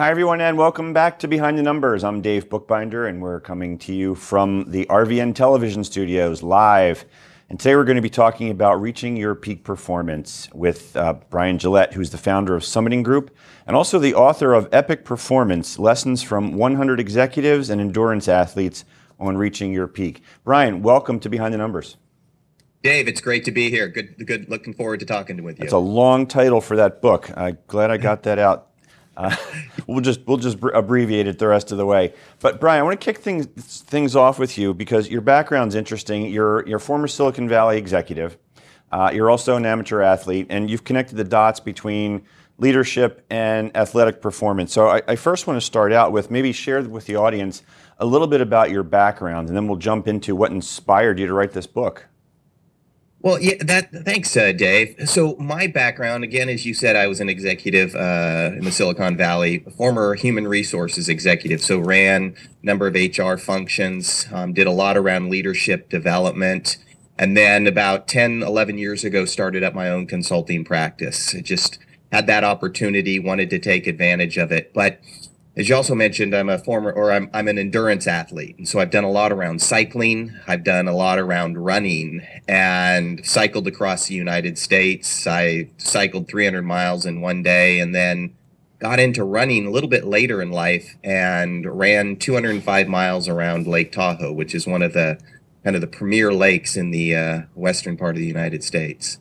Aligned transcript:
Hi, 0.00 0.08
everyone, 0.08 0.40
and 0.40 0.56
welcome 0.56 0.94
back 0.94 1.18
to 1.18 1.28
Behind 1.28 1.58
the 1.58 1.62
Numbers. 1.62 2.04
I'm 2.04 2.22
Dave 2.22 2.48
Bookbinder, 2.48 3.06
and 3.06 3.20
we're 3.20 3.38
coming 3.38 3.76
to 3.80 3.92
you 3.92 4.14
from 4.14 4.64
the 4.70 4.86
RVN 4.86 5.34
television 5.34 5.84
studios 5.84 6.42
live. 6.42 7.04
And 7.50 7.60
today 7.60 7.76
we're 7.76 7.84
going 7.84 7.96
to 7.96 8.00
be 8.00 8.08
talking 8.08 8.48
about 8.48 8.80
reaching 8.80 9.14
your 9.14 9.34
peak 9.34 9.62
performance 9.62 10.48
with 10.54 10.96
uh, 10.96 11.12
Bryan 11.28 11.58
Gillette, 11.58 11.92
who's 11.92 12.08
the 12.08 12.16
founder 12.16 12.56
of 12.56 12.62
Summiting 12.62 13.02
Group 13.02 13.36
and 13.66 13.76
also 13.76 13.98
the 13.98 14.14
author 14.14 14.54
of 14.54 14.70
Epic 14.72 15.04
Performance 15.04 15.78
Lessons 15.78 16.22
from 16.22 16.54
100 16.54 16.98
Executives 16.98 17.68
and 17.68 17.78
Endurance 17.78 18.26
Athletes 18.26 18.86
on 19.18 19.36
Reaching 19.36 19.70
Your 19.70 19.86
Peak. 19.86 20.22
Bryan, 20.44 20.80
welcome 20.80 21.20
to 21.20 21.28
Behind 21.28 21.52
the 21.52 21.58
Numbers. 21.58 21.98
Dave, 22.82 23.06
it's 23.06 23.20
great 23.20 23.44
to 23.44 23.50
be 23.50 23.68
here. 23.68 23.86
Good, 23.86 24.26
good. 24.26 24.48
Looking 24.48 24.72
forward 24.72 25.00
to 25.00 25.04
talking 25.04 25.42
with 25.42 25.58
you. 25.58 25.64
It's 25.64 25.74
a 25.74 25.78
long 25.78 26.26
title 26.26 26.62
for 26.62 26.76
that 26.76 27.02
book. 27.02 27.30
I'm 27.36 27.58
glad 27.66 27.90
I 27.90 27.98
got 27.98 28.22
that 28.22 28.38
out 28.38 28.69
uh, 29.20 29.36
we'll 29.86 30.00
just 30.00 30.20
we'll 30.26 30.38
just 30.38 30.58
abbreviate 30.74 31.26
it 31.26 31.38
the 31.38 31.46
rest 31.46 31.72
of 31.72 31.78
the 31.78 31.86
way. 31.86 32.14
But 32.40 32.60
Bryan, 32.60 32.80
I 32.80 32.82
want 32.82 33.00
to 33.00 33.04
kick 33.04 33.18
things 33.18 33.46
things 33.46 34.16
off 34.16 34.38
with 34.38 34.56
you 34.56 34.72
because 34.74 35.08
your 35.08 35.20
background's 35.20 35.74
interesting. 35.74 36.26
You're 36.26 36.66
you're 36.66 36.78
former 36.78 37.08
Silicon 37.08 37.48
Valley 37.48 37.76
executive. 37.76 38.38
Uh, 38.90 39.10
you're 39.14 39.30
also 39.30 39.56
an 39.56 39.66
amateur 39.66 40.00
athlete, 40.00 40.46
and 40.50 40.68
you've 40.68 40.84
connected 40.84 41.16
the 41.16 41.24
dots 41.24 41.60
between 41.60 42.22
leadership 42.58 43.24
and 43.30 43.74
athletic 43.76 44.20
performance. 44.20 44.72
So 44.72 44.88
I, 44.88 45.02
I 45.06 45.16
first 45.16 45.46
want 45.46 45.56
to 45.56 45.64
start 45.64 45.92
out 45.92 46.12
with 46.12 46.30
maybe 46.30 46.52
share 46.52 46.82
with 46.82 47.06
the 47.06 47.16
audience 47.16 47.62
a 47.98 48.06
little 48.06 48.26
bit 48.26 48.40
about 48.40 48.70
your 48.70 48.82
background, 48.82 49.48
and 49.48 49.56
then 49.56 49.68
we'll 49.68 49.78
jump 49.78 50.08
into 50.08 50.34
what 50.34 50.50
inspired 50.50 51.18
you 51.18 51.26
to 51.26 51.34
write 51.34 51.52
this 51.52 51.66
book. 51.66 52.06
Well, 53.22 53.38
yeah, 53.38 53.56
that 53.60 53.92
thanks, 53.92 54.34
uh, 54.34 54.52
Dave. 54.52 54.96
So 55.06 55.36
my 55.36 55.66
background, 55.66 56.24
again, 56.24 56.48
as 56.48 56.64
you 56.64 56.72
said, 56.72 56.96
I 56.96 57.06
was 57.06 57.20
an 57.20 57.28
executive 57.28 57.94
uh, 57.94 58.52
in 58.56 58.64
the 58.64 58.72
Silicon 58.72 59.14
Valley, 59.14 59.58
former 59.76 60.14
human 60.14 60.48
resources 60.48 61.06
executive. 61.10 61.60
So 61.60 61.78
ran 61.78 62.34
a 62.62 62.66
number 62.66 62.86
of 62.86 62.94
HR 62.94 63.36
functions, 63.36 64.26
um, 64.32 64.54
did 64.54 64.66
a 64.66 64.70
lot 64.70 64.96
around 64.96 65.28
leadership 65.28 65.90
development, 65.90 66.78
and 67.18 67.36
then 67.36 67.66
about 67.66 68.08
10, 68.08 68.42
11 68.42 68.78
years 68.78 69.04
ago, 69.04 69.26
started 69.26 69.62
up 69.62 69.74
my 69.74 69.90
own 69.90 70.06
consulting 70.06 70.64
practice. 70.64 71.34
I 71.34 71.42
just 71.42 71.78
had 72.10 72.26
that 72.26 72.42
opportunity, 72.42 73.18
wanted 73.18 73.50
to 73.50 73.58
take 73.58 73.86
advantage 73.86 74.38
of 74.38 74.50
it, 74.50 74.72
but 74.72 74.98
as 75.56 75.68
you 75.68 75.74
also 75.74 75.94
mentioned, 75.94 76.34
I'm 76.34 76.48
a 76.48 76.58
former 76.58 76.92
or 76.92 77.10
I'm 77.10 77.28
I'm 77.34 77.48
an 77.48 77.58
endurance 77.58 78.06
athlete. 78.06 78.56
And 78.58 78.68
so 78.68 78.78
I've 78.78 78.90
done 78.90 79.04
a 79.04 79.10
lot 79.10 79.32
around 79.32 79.60
cycling, 79.60 80.32
I've 80.46 80.64
done 80.64 80.86
a 80.86 80.94
lot 80.94 81.18
around 81.18 81.58
running 81.58 82.26
and 82.46 83.24
cycled 83.26 83.66
across 83.66 84.06
the 84.06 84.14
United 84.14 84.58
States. 84.58 85.26
I 85.26 85.68
cycled 85.76 86.28
300 86.28 86.62
miles 86.62 87.04
in 87.04 87.20
one 87.20 87.42
day 87.42 87.80
and 87.80 87.94
then 87.94 88.34
got 88.78 88.98
into 88.98 89.24
running 89.24 89.66
a 89.66 89.70
little 89.70 89.90
bit 89.90 90.04
later 90.04 90.40
in 90.40 90.50
life 90.50 90.96
and 91.04 91.66
ran 91.78 92.16
205 92.16 92.88
miles 92.88 93.28
around 93.28 93.66
Lake 93.66 93.92
Tahoe, 93.92 94.32
which 94.32 94.54
is 94.54 94.66
one 94.66 94.82
of 94.82 94.94
the 94.94 95.18
kind 95.64 95.76
of 95.76 95.82
the 95.82 95.88
premier 95.88 96.32
lakes 96.32 96.76
in 96.76 96.90
the 96.90 97.14
uh, 97.14 97.42
western 97.54 97.96
part 97.96 98.14
of 98.14 98.20
the 98.20 98.26
United 98.26 98.64
States. 98.64 99.18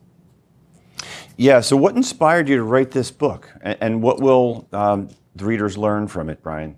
Yeah. 1.35 1.61
So, 1.61 1.75
what 1.75 1.95
inspired 1.95 2.49
you 2.49 2.57
to 2.57 2.63
write 2.63 2.91
this 2.91 3.11
book, 3.11 3.49
and, 3.61 3.77
and 3.81 4.01
what 4.01 4.21
will 4.21 4.67
um, 4.71 5.09
the 5.39 5.45
readers 5.45 5.77
learn 5.77 6.07
from 6.07 6.29
it, 6.29 6.43
Bryan? 6.43 6.77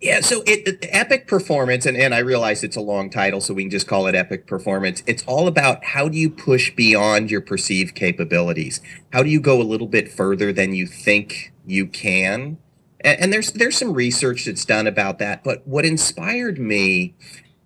Yeah, 0.00 0.22
so 0.22 0.40
it, 0.46 0.66
it, 0.66 0.86
epic 0.90 1.26
performance, 1.26 1.84
and, 1.84 1.94
and 1.94 2.14
I 2.14 2.20
realize 2.20 2.64
it's 2.64 2.76
a 2.76 2.80
long 2.80 3.10
title, 3.10 3.42
so 3.42 3.52
we 3.52 3.64
can 3.64 3.70
just 3.70 3.86
call 3.86 4.06
it 4.06 4.14
epic 4.14 4.46
performance. 4.46 5.02
It's 5.06 5.22
all 5.24 5.46
about 5.46 5.84
how 5.84 6.08
do 6.08 6.16
you 6.16 6.30
push 6.30 6.74
beyond 6.74 7.30
your 7.30 7.42
perceived 7.42 7.94
capabilities? 7.94 8.80
How 9.12 9.22
do 9.22 9.28
you 9.28 9.40
go 9.40 9.60
a 9.60 9.62
little 9.62 9.86
bit 9.86 10.10
further 10.10 10.54
than 10.54 10.74
you 10.74 10.86
think 10.86 11.52
you 11.66 11.86
can? 11.86 12.56
And, 13.00 13.20
and 13.20 13.32
there's 13.32 13.52
there's 13.52 13.76
some 13.76 13.92
research 13.92 14.46
that's 14.46 14.64
done 14.64 14.86
about 14.86 15.18
that. 15.18 15.44
But 15.44 15.66
what 15.66 15.84
inspired 15.84 16.58
me 16.58 17.14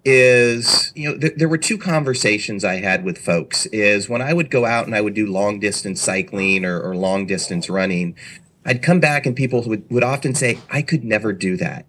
is 0.04 0.92
you 0.94 1.08
know 1.08 1.18
th- 1.18 1.34
there 1.36 1.48
were 1.48 1.56
two 1.56 1.78
conversations 1.78 2.64
I 2.64 2.80
had 2.80 3.04
with 3.04 3.18
folks. 3.18 3.66
Is 3.66 4.08
when 4.08 4.22
I 4.22 4.32
would 4.32 4.50
go 4.50 4.64
out 4.64 4.86
and 4.86 4.94
I 4.94 5.00
would 5.00 5.14
do 5.14 5.26
long 5.26 5.60
distance 5.60 6.00
cycling 6.02 6.64
or, 6.64 6.80
or 6.80 6.96
long 6.96 7.26
distance 7.26 7.70
running, 7.70 8.16
I'd 8.64 8.82
come 8.82 9.00
back 9.00 9.26
and 9.26 9.36
people 9.36 9.62
would, 9.62 9.88
would 9.90 10.04
often 10.04 10.34
say, 10.34 10.58
I 10.70 10.82
could 10.82 11.04
never 11.04 11.32
do 11.32 11.56
that. 11.58 11.86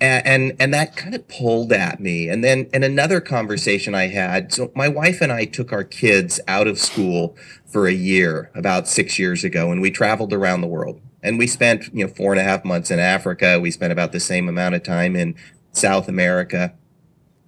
And, 0.00 0.26
and, 0.26 0.56
and 0.60 0.74
that 0.74 0.96
kind 0.96 1.14
of 1.14 1.26
pulled 1.28 1.72
at 1.72 1.98
me. 1.98 2.28
And 2.28 2.44
then 2.44 2.68
in 2.72 2.82
another 2.82 3.20
conversation 3.20 3.94
I 3.94 4.08
had, 4.08 4.52
so 4.52 4.70
my 4.74 4.88
wife 4.88 5.20
and 5.20 5.32
I 5.32 5.44
took 5.44 5.72
our 5.72 5.84
kids 5.84 6.40
out 6.46 6.68
of 6.68 6.78
school 6.78 7.36
for 7.66 7.86
a 7.86 7.92
year 7.92 8.50
about 8.54 8.86
six 8.86 9.18
years 9.18 9.44
ago, 9.44 9.72
and 9.72 9.80
we 9.80 9.90
traveled 9.90 10.32
around 10.32 10.60
the 10.60 10.68
world. 10.68 11.00
And 11.22 11.36
we 11.36 11.48
spent, 11.48 11.92
you 11.92 12.06
know, 12.06 12.12
four 12.12 12.32
and 12.32 12.40
a 12.40 12.44
half 12.44 12.64
months 12.64 12.92
in 12.92 13.00
Africa. 13.00 13.58
We 13.58 13.72
spent 13.72 13.92
about 13.92 14.12
the 14.12 14.20
same 14.20 14.48
amount 14.48 14.76
of 14.76 14.84
time 14.84 15.16
in 15.16 15.34
South 15.72 16.08
America. 16.08 16.74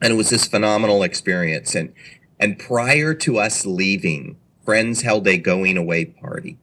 And 0.02 0.12
it 0.12 0.16
was 0.16 0.30
this 0.30 0.46
phenomenal 0.46 1.04
experience. 1.04 1.74
And 1.76 1.92
and 2.40 2.58
prior 2.58 3.14
to 3.14 3.38
us 3.38 3.64
leaving, 3.66 4.38
friends 4.64 5.02
held 5.02 5.28
a 5.28 5.36
going 5.36 5.76
away 5.76 6.06
party 6.06 6.58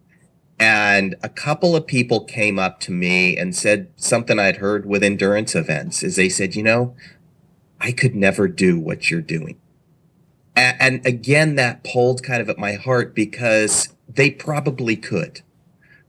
and 0.60 1.16
a 1.22 1.30
couple 1.30 1.76
of 1.76 1.86
people 1.86 2.22
came 2.22 2.58
up 2.58 2.80
to 2.82 2.92
me 2.92 3.38
and 3.38 3.56
said 3.56 3.90
something 3.96 4.40
I'd 4.40 4.58
heard 4.58 4.86
with 4.86 5.04
endurance 5.04 5.56
events 5.56 6.02
is 6.02 6.16
they 6.16 6.30
said, 6.30 6.56
you 6.56 6.64
know, 6.64 6.96
I 7.80 7.92
could 7.92 8.16
never 8.16 8.48
do 8.48 8.80
what 8.80 9.12
you're 9.12 9.22
doing. 9.22 9.60
And, 10.56 10.78
and 10.80 11.06
again, 11.06 11.56
that 11.56 11.84
pulled 11.84 12.24
kind 12.24 12.42
of 12.42 12.50
at 12.50 12.58
my 12.58 12.74
heart 12.74 13.14
because 13.14 13.90
they 14.08 14.32
probably 14.32 14.96
could. 14.96 15.42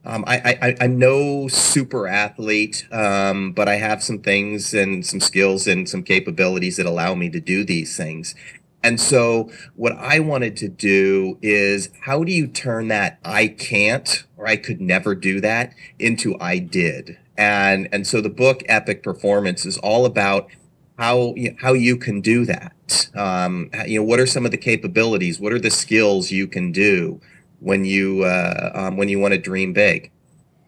Um, 0.03 0.23
I, 0.25 0.57
I, 0.61 0.75
I'm 0.81 0.97
no 0.97 1.47
super 1.49 2.07
athlete, 2.07 2.87
um, 2.91 3.51
but 3.51 3.67
I 3.67 3.75
have 3.75 4.01
some 4.01 4.19
things 4.19 4.73
and 4.73 5.05
some 5.05 5.19
skills 5.19 5.67
and 5.67 5.87
some 5.87 6.01
capabilities 6.01 6.77
that 6.77 6.87
allow 6.87 7.13
me 7.13 7.29
to 7.29 7.39
do 7.39 7.63
these 7.63 7.95
things. 7.95 8.33
And 8.81 8.99
so, 8.99 9.51
what 9.75 9.93
I 9.97 10.19
wanted 10.19 10.55
to 10.57 10.69
do 10.69 11.37
is 11.41 11.89
how 12.01 12.23
do 12.23 12.31
you 12.31 12.47
turn 12.47 12.87
that 12.87 13.19
I 13.25 13.47
can't 13.47 14.23
or 14.37 14.47
I 14.47 14.55
could 14.55 14.79
never 14.79 15.15
do 15.15 15.41
that 15.41 15.73
into 15.97 16.39
I 16.39 16.59
did? 16.59 17.17
And 17.37 17.89
and 17.91 18.07
so 18.07 18.21
the 18.21 18.29
book 18.29 18.63
Epic 18.67 19.03
Performance 19.03 19.65
is 19.65 19.77
all 19.79 20.05
about 20.05 20.49
how 20.97 21.35
how 21.59 21.73
you 21.73 21.97
can 21.97 22.21
do 22.21 22.45
that. 22.45 23.09
Um, 23.15 23.69
you 23.85 23.99
know, 23.99 24.03
what 24.03 24.19
are 24.19 24.27
some 24.27 24.45
of 24.45 24.51
the 24.51 24.57
capabilities? 24.57 25.39
What 25.39 25.53
are 25.53 25.59
the 25.59 25.71
skills 25.71 26.31
you 26.31 26.47
can 26.47 26.71
do 26.71 27.19
when 27.59 27.85
you 27.85 28.23
uh, 28.23 28.71
um, 28.73 28.97
when 28.97 29.09
you 29.09 29.19
want 29.19 29.33
to 29.33 29.39
dream 29.39 29.73
big? 29.73 30.11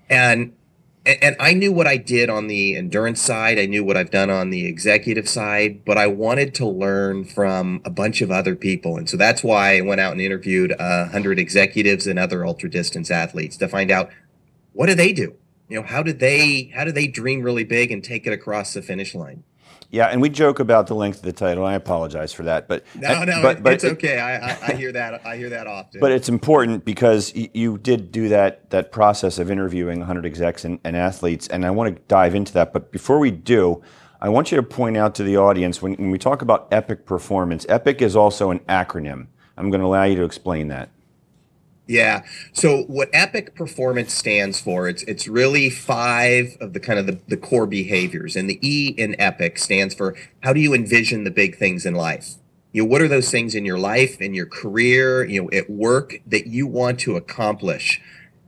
And 0.09 0.53
and 1.05 1.35
I 1.39 1.53
knew 1.53 1.71
what 1.71 1.87
I 1.87 1.97
did 1.97 2.29
on 2.29 2.47
the 2.47 2.75
endurance 2.75 3.21
side. 3.21 3.57
I 3.57 3.65
knew 3.65 3.83
what 3.83 3.97
I've 3.97 4.11
done 4.11 4.29
on 4.29 4.51
the 4.51 4.67
executive 4.67 5.27
side, 5.27 5.83
but 5.83 5.97
I 5.97 6.05
wanted 6.07 6.53
to 6.55 6.67
learn 6.67 7.25
from 7.25 7.81
a 7.83 7.89
bunch 7.89 8.21
of 8.21 8.29
other 8.29 8.55
people. 8.55 8.97
And 8.97 9.09
so 9.09 9.17
that's 9.17 9.43
why 9.43 9.77
I 9.77 9.81
went 9.81 9.99
out 9.99 10.11
and 10.11 10.21
interviewed 10.21 10.73
uh, 10.73 10.75
a 10.79 11.05
hundred 11.11 11.39
executives 11.39 12.05
and 12.05 12.19
other 12.19 12.45
ultra 12.45 12.69
distance 12.69 13.09
athletes 13.09 13.57
to 13.57 13.67
find 13.67 13.89
out 13.89 14.11
what 14.73 14.87
do 14.87 14.93
they 14.93 15.11
do? 15.11 15.33
You 15.69 15.79
know, 15.79 15.87
how 15.87 16.03
did 16.03 16.19
they, 16.19 16.71
how 16.75 16.83
do 16.83 16.91
they 16.91 17.07
dream 17.07 17.41
really 17.41 17.63
big 17.63 17.91
and 17.91 18.03
take 18.03 18.27
it 18.27 18.33
across 18.33 18.73
the 18.73 18.81
finish 18.81 19.15
line? 19.15 19.43
Yeah, 19.91 20.07
and 20.07 20.21
we 20.21 20.29
joke 20.29 20.59
about 20.59 20.87
the 20.87 20.95
length 20.95 21.17
of 21.17 21.23
the 21.23 21.33
title. 21.33 21.65
I 21.65 21.73
apologize 21.73 22.31
for 22.31 22.43
that, 22.43 22.69
but 22.69 22.85
no, 22.95 23.25
no, 23.25 23.41
but, 23.41 23.61
but 23.61 23.73
it's 23.73 23.83
okay. 23.83 24.19
I, 24.19 24.37
I, 24.37 24.57
I, 24.69 24.73
hear 24.73 24.93
that. 24.93 25.25
I 25.25 25.35
hear 25.35 25.49
that 25.49 25.67
often. 25.67 25.99
But 25.99 26.13
it's 26.13 26.29
important 26.29 26.85
because 26.85 27.33
you 27.35 27.77
did 27.77 28.09
do 28.09 28.29
that 28.29 28.69
that 28.69 28.93
process 28.93 29.37
of 29.37 29.51
interviewing 29.51 29.99
100 29.99 30.25
execs 30.25 30.63
and, 30.63 30.79
and 30.85 30.95
athletes, 30.95 31.47
and 31.49 31.65
I 31.65 31.71
want 31.71 31.93
to 31.93 32.01
dive 32.07 32.35
into 32.35 32.53
that. 32.53 32.71
But 32.71 32.93
before 32.93 33.19
we 33.19 33.31
do, 33.31 33.83
I 34.21 34.29
want 34.29 34.49
you 34.49 34.55
to 34.55 34.63
point 34.63 34.95
out 34.95 35.13
to 35.15 35.23
the 35.23 35.35
audience 35.35 35.81
when, 35.81 35.95
when 35.95 36.09
we 36.09 36.17
talk 36.17 36.41
about 36.41 36.69
epic 36.71 37.05
performance. 37.05 37.65
Epic 37.67 38.01
is 38.01 38.15
also 38.15 38.49
an 38.49 38.59
acronym. 38.59 39.27
I'm 39.57 39.69
going 39.71 39.81
to 39.81 39.87
allow 39.87 40.03
you 40.03 40.15
to 40.15 40.23
explain 40.23 40.69
that. 40.69 40.89
Yeah. 41.91 42.23
So 42.53 42.83
what 42.83 43.09
epic 43.11 43.53
performance 43.53 44.13
stands 44.13 44.61
for, 44.61 44.87
it's 44.87 45.03
it's 45.03 45.27
really 45.27 45.69
five 45.69 46.55
of 46.61 46.71
the 46.71 46.79
kind 46.79 46.97
of 46.97 47.05
the, 47.05 47.19
the 47.27 47.35
core 47.35 47.67
behaviors. 47.67 48.37
And 48.37 48.49
the 48.49 48.57
E 48.65 48.95
in 48.97 49.19
epic 49.19 49.57
stands 49.57 49.93
for 49.93 50.15
how 50.41 50.53
do 50.53 50.61
you 50.61 50.73
envision 50.73 51.25
the 51.25 51.31
big 51.31 51.57
things 51.57 51.85
in 51.85 51.93
life? 51.93 52.35
You 52.71 52.83
know, 52.83 52.87
what 52.87 53.01
are 53.01 53.09
those 53.09 53.29
things 53.29 53.55
in 53.55 53.65
your 53.65 53.77
life, 53.77 54.21
in 54.21 54.33
your 54.33 54.45
career, 54.45 55.25
you 55.25 55.43
know, 55.43 55.49
at 55.51 55.69
work 55.69 56.21
that 56.25 56.47
you 56.47 56.65
want 56.65 56.97
to 57.01 57.17
accomplish? 57.17 57.99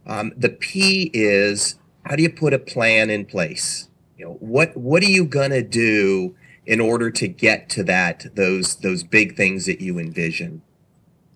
Um, 0.07 0.31
the 0.37 0.47
P 0.47 1.11
is 1.13 1.77
how 2.05 2.15
do 2.15 2.23
you 2.23 2.29
put 2.29 2.53
a 2.53 2.59
plan 2.59 3.09
in 3.09 3.25
place? 3.25 3.89
You 4.17 4.23
know, 4.23 4.33
what 4.39 4.77
what 4.77 5.03
are 5.03 5.11
you 5.11 5.25
gonna 5.25 5.63
do 5.63 6.33
in 6.65 6.79
order 6.79 7.11
to 7.11 7.27
get 7.27 7.67
to 7.71 7.83
that 7.83 8.25
those 8.35 8.77
those 8.77 9.03
big 9.03 9.35
things 9.35 9.65
that 9.65 9.81
you 9.81 9.99
envision? 9.99 10.61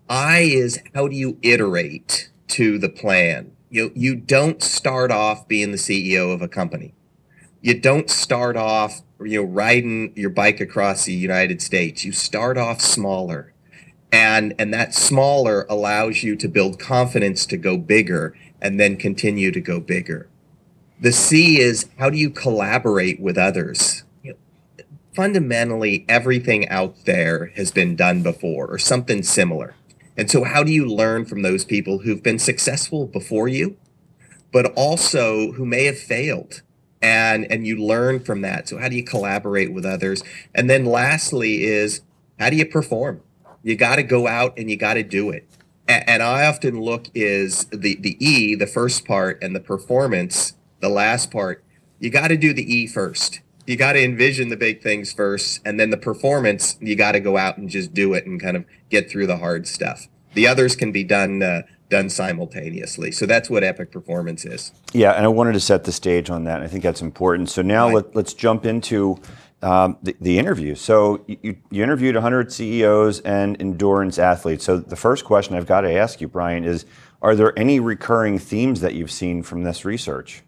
I 0.09 0.39
is 0.39 0.80
how 0.95 1.07
do 1.07 1.15
you 1.15 1.38
iterate 1.42 2.30
to 2.50 2.77
the 2.77 2.89
plan? 2.89 3.51
You 3.69 3.92
you 3.94 4.15
don't 4.15 4.63
start 4.63 5.12
off 5.12 5.48
being 5.48 5.71
the 5.71 5.77
CEO 5.77 6.33
of 6.33 6.42
a 6.42 6.48
company. 6.48 6.94
You 7.62 7.80
don't 7.80 8.09
start 8.09 8.56
off 8.56 9.01
you 9.19 9.42
know 9.42 9.50
riding 9.50 10.13
your 10.15 10.30
bike 10.30 10.62
across 10.62 11.04
the 11.04 11.13
United 11.13 11.62
States. 11.62 12.06
You 12.06 12.13
start 12.13 12.57
off 12.57 12.81
smaller. 12.81 13.54
And 14.09 14.56
and 14.57 14.74
that 14.74 14.94
smaller 14.94 15.65
allows 15.69 16.24
you 16.24 16.38
to 16.38 16.48
build 16.48 16.80
confidence 16.80 17.45
to 17.48 17.57
go 17.57 17.77
bigger 17.77 18.33
and 18.62 18.80
then 18.80 18.95
continue 18.95 19.51
to 19.51 19.60
go 19.60 19.81
bigger. 19.81 20.30
The 21.01 21.12
C 21.12 21.60
is 21.60 21.89
how 21.98 22.10
do 22.10 22.18
you 22.18 22.30
collaborate 22.30 23.19
with 23.19 23.38
others? 23.38 24.03
You 24.24 24.31
know, 24.31 24.86
fundamentally, 25.13 26.06
everything 26.07 26.68
out 26.69 27.03
there 27.03 27.48
has 27.57 27.71
been 27.71 27.98
done 27.98 28.24
before 28.24 28.68
or 28.68 28.77
something 28.77 29.21
similar. 29.21 29.75
And 30.17 30.29
so, 30.29 30.43
how 30.43 30.63
do 30.63 30.71
you 30.71 30.85
learn 30.85 31.25
from 31.25 31.43
those 31.43 31.63
people 31.63 31.99
who've 31.99 32.23
been 32.23 32.39
successful 32.39 33.05
before 33.05 33.47
you, 33.47 33.77
but 34.51 34.73
also 34.75 35.51
who 35.53 35.65
may 35.65 35.85
have 35.85 35.99
failed? 35.99 36.63
And, 36.99 37.45
and 37.51 37.67
you 37.67 37.77
learn 37.77 38.21
from 38.21 38.41
that. 38.41 38.67
So, 38.67 38.79
how 38.79 38.89
do 38.89 38.95
you 38.95 39.03
collaborate 39.03 39.71
with 39.71 39.85
others? 39.85 40.23
And 40.55 40.69
then, 40.69 40.85
lastly, 40.85 41.63
is 41.63 42.01
how 42.39 42.49
do 42.49 42.55
you 42.55 42.65
perform? 42.65 43.21
You 43.63 43.75
got 43.75 43.97
to 43.97 44.03
go 44.03 44.27
out 44.27 44.57
and 44.57 44.69
you 44.69 44.77
got 44.77 44.95
to 44.95 45.03
do 45.03 45.29
it. 45.29 45.47
And, 45.87 46.09
and 46.09 46.23
I 46.23 46.47
often 46.47 46.81
look 46.81 47.07
is 47.13 47.65
the 47.65 47.95
the 47.95 48.17
E, 48.25 48.55
the 48.55 48.67
first 48.67 49.05
part, 49.05 49.37
and 49.43 49.55
the 49.55 49.59
performance, 49.59 50.53
the 50.79 50.89
last 50.89 51.29
part. 51.29 51.63
You 51.99 52.09
got 52.09 52.29
to 52.29 52.37
do 52.37 52.53
the 52.53 52.63
E 52.63 52.87
first. 52.87 53.41
You 53.67 53.75
got 53.75 53.93
to 53.93 54.03
envision 54.03 54.47
the 54.47 54.57
big 54.57 54.81
things 54.81 55.11
first, 55.11 55.59
and 55.65 55.77
then 55.79 55.89
the 55.89 55.97
performance. 55.97 56.77
You 56.79 56.95
got 56.95 57.11
to 57.11 57.19
go 57.19 57.37
out 57.37 57.57
and 57.57 57.69
just 57.69 57.93
do 57.93 58.13
it 58.13 58.25
and 58.25 58.41
kind 58.41 58.57
of 58.57 58.65
get 58.89 59.11
through 59.11 59.27
the 59.27 59.37
hard 59.37 59.67
stuff. 59.67 60.07
The 60.33 60.47
others 60.47 60.75
can 60.75 60.93
be 60.93 61.03
done 61.03 61.43
uh, 61.43 61.63
done 61.89 62.09
simultaneously. 62.09 63.11
So 63.11 63.25
that's 63.25 63.49
what 63.49 63.63
epic 63.63 63.91
performance 63.91 64.45
is. 64.45 64.71
Yeah, 64.93 65.11
and 65.11 65.25
I 65.25 65.27
wanted 65.27 65.53
to 65.53 65.59
set 65.59 65.83
the 65.83 65.91
stage 65.91 66.29
on 66.29 66.45
that. 66.45 66.61
I 66.61 66.67
think 66.67 66.81
that's 66.81 67.01
important. 67.01 67.49
So 67.49 67.61
now 67.61 67.87
right. 67.87 68.15
let, 68.15 68.25
us 68.25 68.33
jump 68.33 68.65
into 68.65 69.19
um, 69.61 69.97
the, 70.01 70.15
the, 70.21 70.37
interview. 70.37 70.75
So 70.75 71.25
you, 71.27 71.57
you 71.71 71.83
interviewed 71.83 72.15
100 72.15 72.51
CEOs 72.51 73.21
and 73.21 73.59
endurance 73.61 74.19
athletes. 74.19 74.63
So 74.65 74.77
the 74.77 74.95
first 74.95 75.25
question 75.25 75.55
I've 75.55 75.65
got 75.65 75.81
to 75.81 75.91
ask 75.91 76.21
you, 76.21 76.27
Bryan, 76.27 76.63
is 76.63 76.85
are 77.21 77.35
there 77.35 77.57
any 77.57 77.79
recurring 77.79 78.37
themes 78.37 78.81
that 78.81 78.93
you've 78.93 79.11
seen 79.11 79.41
from 79.43 79.63
this 79.63 79.83
research? 79.83 80.43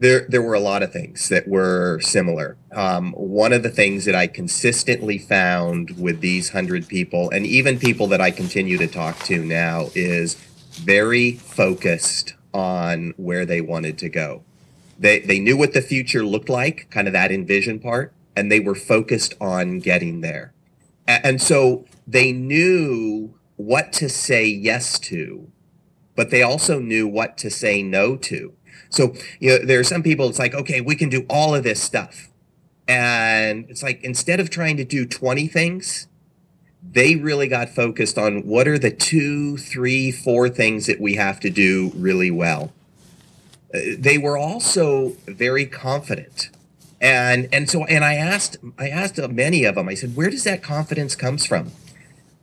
There, 0.00 0.26
there 0.28 0.42
were 0.42 0.54
a 0.54 0.60
lot 0.60 0.82
of 0.82 0.92
things 0.92 1.28
that 1.28 1.46
were 1.46 2.00
similar. 2.00 2.56
Um, 2.72 3.12
one 3.12 3.52
of 3.52 3.62
the 3.62 3.70
things 3.70 4.04
that 4.06 4.14
I 4.14 4.26
consistently 4.26 5.18
found 5.18 5.98
with 5.98 6.20
these 6.20 6.52
100 6.52 6.88
people, 6.88 7.30
and 7.30 7.46
even 7.46 7.78
people 7.78 8.08
that 8.08 8.20
I 8.20 8.30
continue 8.30 8.76
to 8.78 8.88
talk 8.88 9.18
to 9.20 9.44
now, 9.44 9.90
is 9.94 10.34
very 10.72 11.32
focused 11.32 12.34
on 12.52 13.14
where 13.16 13.46
they 13.46 13.60
wanted 13.60 13.98
to 13.98 14.08
go 14.08 14.42
they 14.98 15.20
they 15.20 15.40
knew 15.40 15.56
what 15.56 15.72
the 15.72 15.82
future 15.82 16.24
looked 16.24 16.48
like, 16.48 16.88
kind 16.90 17.06
of 17.06 17.12
that 17.12 17.32
envision 17.32 17.78
part, 17.78 18.12
and 18.36 18.50
they 18.50 18.60
were 18.60 18.74
focused 18.74 19.34
on 19.40 19.80
getting 19.80 20.20
there. 20.20 20.52
And, 21.06 21.24
and 21.24 21.42
so 21.42 21.84
they 22.06 22.32
knew 22.32 23.34
what 23.56 23.92
to 23.94 24.08
say 24.08 24.46
yes 24.46 24.98
to, 25.00 25.50
but 26.16 26.30
they 26.30 26.42
also 26.42 26.80
knew 26.80 27.06
what 27.06 27.36
to 27.38 27.50
say 27.50 27.82
no 27.82 28.16
to. 28.16 28.54
So, 28.94 29.14
you 29.40 29.50
know, 29.50 29.64
there 29.64 29.80
are 29.80 29.84
some 29.84 30.02
people 30.02 30.28
it's 30.28 30.38
like, 30.38 30.54
okay, 30.54 30.80
we 30.80 30.96
can 30.96 31.08
do 31.08 31.26
all 31.28 31.54
of 31.54 31.64
this 31.64 31.82
stuff. 31.82 32.28
And 32.86 33.66
it's 33.68 33.82
like 33.82 34.02
instead 34.02 34.40
of 34.40 34.50
trying 34.50 34.76
to 34.76 34.84
do 34.84 35.06
20 35.06 35.48
things, 35.48 36.06
they 36.92 37.16
really 37.16 37.48
got 37.48 37.70
focused 37.70 38.18
on 38.18 38.46
what 38.46 38.68
are 38.68 38.78
the 38.78 38.90
two, 38.90 39.56
three, 39.56 40.12
four 40.12 40.48
things 40.48 40.86
that 40.86 41.00
we 41.00 41.14
have 41.14 41.40
to 41.40 41.50
do 41.50 41.92
really 41.94 42.30
well. 42.30 42.72
Uh, 43.74 43.80
they 43.98 44.18
were 44.18 44.36
also 44.36 45.16
very 45.26 45.66
confident. 45.66 46.50
And 47.00 47.48
and 47.52 47.68
so 47.68 47.84
and 47.84 48.02
i 48.02 48.14
asked 48.14 48.56
i 48.78 48.88
asked 48.88 49.18
many 49.28 49.64
of 49.64 49.74
them 49.74 49.90
i 49.90 49.94
said 49.94 50.16
where 50.16 50.30
does 50.30 50.44
that 50.44 50.62
confidence 50.62 51.14
comes 51.14 51.44
from? 51.44 51.72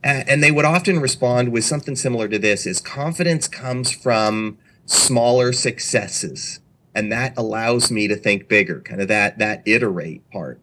And 0.04 0.42
they 0.42 0.50
would 0.50 0.64
often 0.64 0.98
respond 0.98 1.52
with 1.52 1.64
something 1.64 1.94
similar 1.94 2.26
to 2.26 2.38
this 2.38 2.66
is 2.66 2.80
confidence 2.80 3.46
comes 3.46 3.92
from 3.92 4.58
smaller 4.86 5.52
successes. 5.52 6.60
And 6.94 7.10
that 7.10 7.36
allows 7.36 7.90
me 7.90 8.06
to 8.08 8.16
think 8.16 8.48
bigger 8.48 8.80
kind 8.80 9.00
of 9.00 9.08
that 9.08 9.38
that 9.38 9.62
iterate 9.66 10.28
part. 10.30 10.60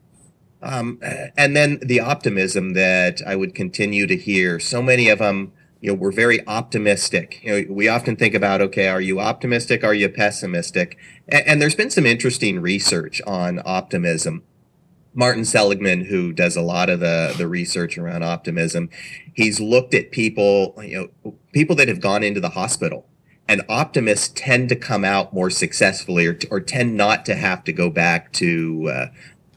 Um, 0.61 0.99
and 1.37 1.55
then 1.55 1.79
the 1.81 2.01
optimism 2.01 2.73
that 2.73 3.21
i 3.25 3.35
would 3.35 3.55
continue 3.55 4.05
to 4.07 4.17
hear. 4.17 4.59
So 4.59 4.81
many 4.81 5.09
of 5.09 5.19
them 5.19 5.53
you 5.81 5.91
know 5.91 5.95
we're 5.95 6.11
very 6.11 6.45
optimistic. 6.47 7.39
You 7.43 7.51
know 7.51 7.73
we 7.73 7.87
often 7.87 8.15
think 8.15 8.35
about 8.35 8.61
okay 8.61 8.87
are 8.87 9.01
you 9.01 9.19
optimistic? 9.19 9.83
Are 9.83 9.93
you 9.93 10.09
pessimistic? 10.09 10.97
And, 11.27 11.47
and, 11.47 11.61
there's 11.61 11.75
been 11.75 11.89
some 11.89 12.05
interesting 12.05 12.59
research 12.59 13.21
on 13.25 13.61
optimism. 13.65 14.43
Martin 15.13 15.45
seligman 15.45 16.05
who 16.05 16.31
does 16.31 16.55
a 16.55 16.61
lot 16.61 16.89
of 16.89 16.99
the 16.99 17.33
the 17.37 17.47
research 17.47 17.97
around 17.97 18.23
optimism 18.23 18.89
he's 19.33 19.59
looked 19.59 19.95
at 19.95 20.11
people 20.11 20.75
you 20.83 21.11
know 21.23 21.33
people 21.51 21.75
that 21.75 21.87
have 21.87 21.99
gone 21.99 22.23
into 22.23 22.39
the 22.39 22.49
hospital 22.49 23.08
and 23.49 23.61
optimists 23.67 24.31
tend 24.33 24.69
to 24.69 24.75
come 24.77 25.03
out 25.03 25.33
more 25.33 25.49
successfully 25.49 26.25
or, 26.25 26.39
or 26.49 26.61
tend 26.61 26.95
not 26.95 27.25
to 27.25 27.35
have 27.35 27.65
to 27.65 27.73
go 27.73 27.89
back 27.89 28.31
to 28.33 28.89
uh, 28.89 29.07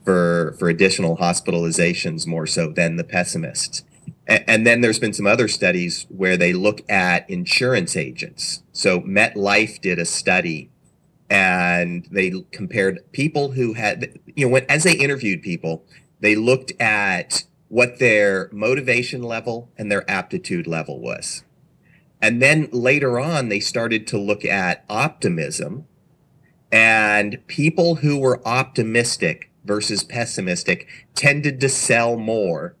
for 0.03 0.55
for 0.59 0.67
additional 0.67 1.15
hospitalizations 1.17 2.27
more 2.27 2.45
so 2.45 2.69
than 2.69 2.97
the 2.97 3.05
pessimists 3.05 3.83
and 4.25 4.65
then 4.65 4.81
there's 4.81 4.99
been 4.99 5.13
some 5.13 5.27
other 5.27 5.47
studies 5.47 6.05
where 6.09 6.37
they 6.37 6.53
look 6.53 6.81
at 6.89 7.29
insurance 7.29 7.97
agents. 7.97 8.63
So 8.71 9.01
MetLife 9.01 9.81
did 9.81 9.99
a 9.99 10.05
study 10.05 10.69
and 11.29 12.07
they 12.09 12.31
compared 12.51 12.99
people 13.11 13.51
who 13.51 13.73
had, 13.73 14.17
you 14.35 14.45
know, 14.45 14.51
when, 14.51 14.65
as 14.69 14.83
they 14.83 14.93
interviewed 14.95 15.41
people, 15.41 15.83
they 16.21 16.35
looked 16.35 16.71
at 16.79 17.43
what 17.67 17.99
their 17.99 18.49
motivation 18.53 19.23
level 19.23 19.69
and 19.77 19.91
their 19.91 20.09
aptitude 20.09 20.67
level 20.67 21.01
was. 21.01 21.43
And 22.23 22.41
then 22.41 22.69
later 22.71 23.19
on, 23.19 23.49
they 23.49 23.59
started 23.59 24.07
to 24.07 24.17
look 24.17 24.45
at 24.45 24.85
optimism 24.89 25.85
and 26.71 27.45
people 27.47 27.95
who 27.95 28.17
were 28.17 28.41
optimistic 28.47 29.51
versus 29.65 30.05
pessimistic 30.05 30.87
tended 31.15 31.59
to 31.59 31.67
sell 31.67 32.15
more 32.15 32.77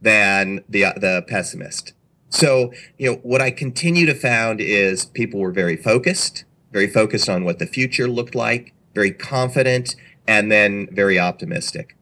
than 0.00 0.64
the 0.66 0.86
the 0.96 1.22
pessimist. 1.28 1.92
So, 2.30 2.72
you 2.96 3.10
know, 3.10 3.16
what 3.22 3.42
I 3.42 3.50
continue 3.50 4.06
to 4.06 4.14
found 4.14 4.62
is 4.62 5.04
people 5.04 5.40
were 5.40 5.52
very 5.52 5.76
focused, 5.76 6.44
very 6.72 6.86
focused 6.86 7.28
on 7.28 7.44
what 7.44 7.58
the 7.58 7.66
future 7.66 8.08
looked 8.08 8.34
like, 8.34 8.72
very 8.94 9.10
confident, 9.10 9.94
and 10.26 10.50
then 10.50 10.88
very 10.90 11.18
optimistic. 11.18 11.98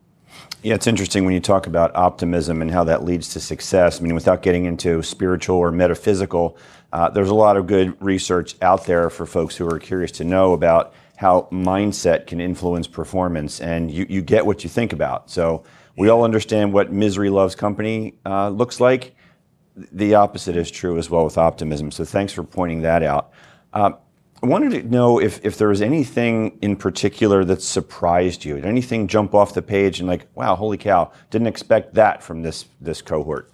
Yeah, 0.62 0.74
it's 0.74 0.86
interesting 0.86 1.24
when 1.24 1.34
you 1.34 1.40
talk 1.40 1.66
about 1.66 1.94
optimism 1.94 2.62
and 2.62 2.70
how 2.70 2.84
that 2.84 3.04
leads 3.04 3.32
to 3.34 3.40
success. 3.40 4.00
I 4.00 4.02
mean, 4.02 4.14
without 4.14 4.42
getting 4.42 4.64
into 4.64 5.02
spiritual 5.02 5.56
or 5.56 5.70
metaphysical, 5.70 6.56
uh, 6.92 7.08
there's 7.10 7.30
a 7.30 7.34
lot 7.34 7.56
of 7.56 7.66
good 7.66 7.96
research 8.02 8.56
out 8.60 8.84
there 8.84 9.08
for 9.08 9.24
folks 9.24 9.56
who 9.56 9.68
are 9.68 9.78
curious 9.78 10.10
to 10.12 10.24
know 10.24 10.54
about 10.54 10.94
how 11.16 11.48
mindset 11.52 12.26
can 12.26 12.40
influence 12.40 12.86
performance, 12.86 13.60
and 13.60 13.90
you, 13.90 14.06
you 14.08 14.20
get 14.20 14.44
what 14.46 14.64
you 14.64 14.70
think 14.70 14.92
about. 14.92 15.30
So, 15.30 15.64
we 15.98 16.08
all 16.10 16.22
understand 16.22 16.72
what 16.72 16.92
misery 16.92 17.28
loves 17.28 17.56
company 17.56 18.14
uh, 18.24 18.50
looks 18.50 18.78
like. 18.78 19.16
The 19.74 20.14
opposite 20.14 20.56
is 20.56 20.70
true 20.70 20.96
as 20.96 21.10
well 21.10 21.24
with 21.24 21.36
optimism. 21.36 21.90
So 21.90 22.04
thanks 22.04 22.32
for 22.32 22.44
pointing 22.44 22.82
that 22.82 23.02
out. 23.02 23.32
Uh, 23.72 23.92
I 24.42 24.46
wanted 24.46 24.70
to 24.70 24.82
know 24.88 25.20
if, 25.20 25.44
if 25.44 25.58
there 25.58 25.68
was 25.68 25.82
anything 25.82 26.58
in 26.62 26.76
particular 26.76 27.44
that 27.44 27.60
surprised 27.60 28.44
you. 28.44 28.54
Did 28.54 28.66
anything 28.66 29.08
jump 29.08 29.34
off 29.34 29.54
the 29.54 29.62
page 29.62 29.98
and 29.98 30.08
like, 30.08 30.26
wow, 30.34 30.54
holy 30.54 30.78
cow, 30.78 31.10
didn't 31.30 31.48
expect 31.48 31.94
that 31.94 32.22
from 32.22 32.42
this 32.42 32.66
this 32.80 33.02
cohort? 33.02 33.50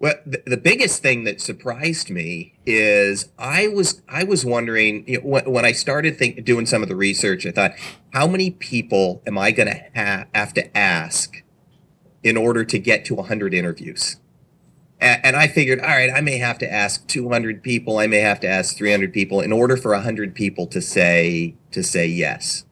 Well, 0.00 0.14
the, 0.24 0.42
the 0.46 0.56
biggest 0.56 1.02
thing 1.02 1.24
that 1.24 1.40
surprised 1.40 2.10
me 2.10 2.54
is 2.66 3.30
I 3.38 3.68
was 3.68 4.02
I 4.08 4.24
was 4.24 4.44
wondering 4.44 5.04
you 5.06 5.18
know, 5.18 5.26
when, 5.26 5.50
when 5.50 5.64
I 5.64 5.72
started 5.72 6.16
think, 6.16 6.44
doing 6.44 6.66
some 6.66 6.82
of 6.82 6.88
the 6.88 6.96
research, 6.96 7.46
I 7.46 7.52
thought, 7.52 7.72
how 8.12 8.26
many 8.26 8.50
people 8.50 9.22
am 9.26 9.38
I 9.38 9.52
going 9.52 9.68
to 9.68 9.80
ha- 9.94 10.24
have 10.34 10.54
to 10.54 10.76
ask 10.76 11.42
in 12.22 12.36
order 12.36 12.64
to 12.64 12.78
get 12.78 13.04
to 13.06 13.14
100 13.14 13.54
interviews? 13.54 14.16
And, 15.00 15.36
I 15.36 15.46
figured, 15.46 15.80
all 15.80 15.86
right, 15.86 16.10
I 16.12 16.20
may 16.20 16.38
have 16.38 16.58
to 16.58 16.72
ask 16.72 17.06
200 17.06 17.62
people, 17.62 17.98
I 17.98 18.08
may 18.08 18.18
have 18.18 18.40
to 18.40 18.48
ask 18.48 18.76
300 18.76 19.12
people 19.12 19.40
in 19.40 19.52
order 19.52 19.76
for 19.76 19.92
100 19.92 20.34
people 20.34 20.66
to 20.68 20.80
say 20.80 21.54
to 21.70 21.84
say 21.84 22.06
yes. 22.06 22.64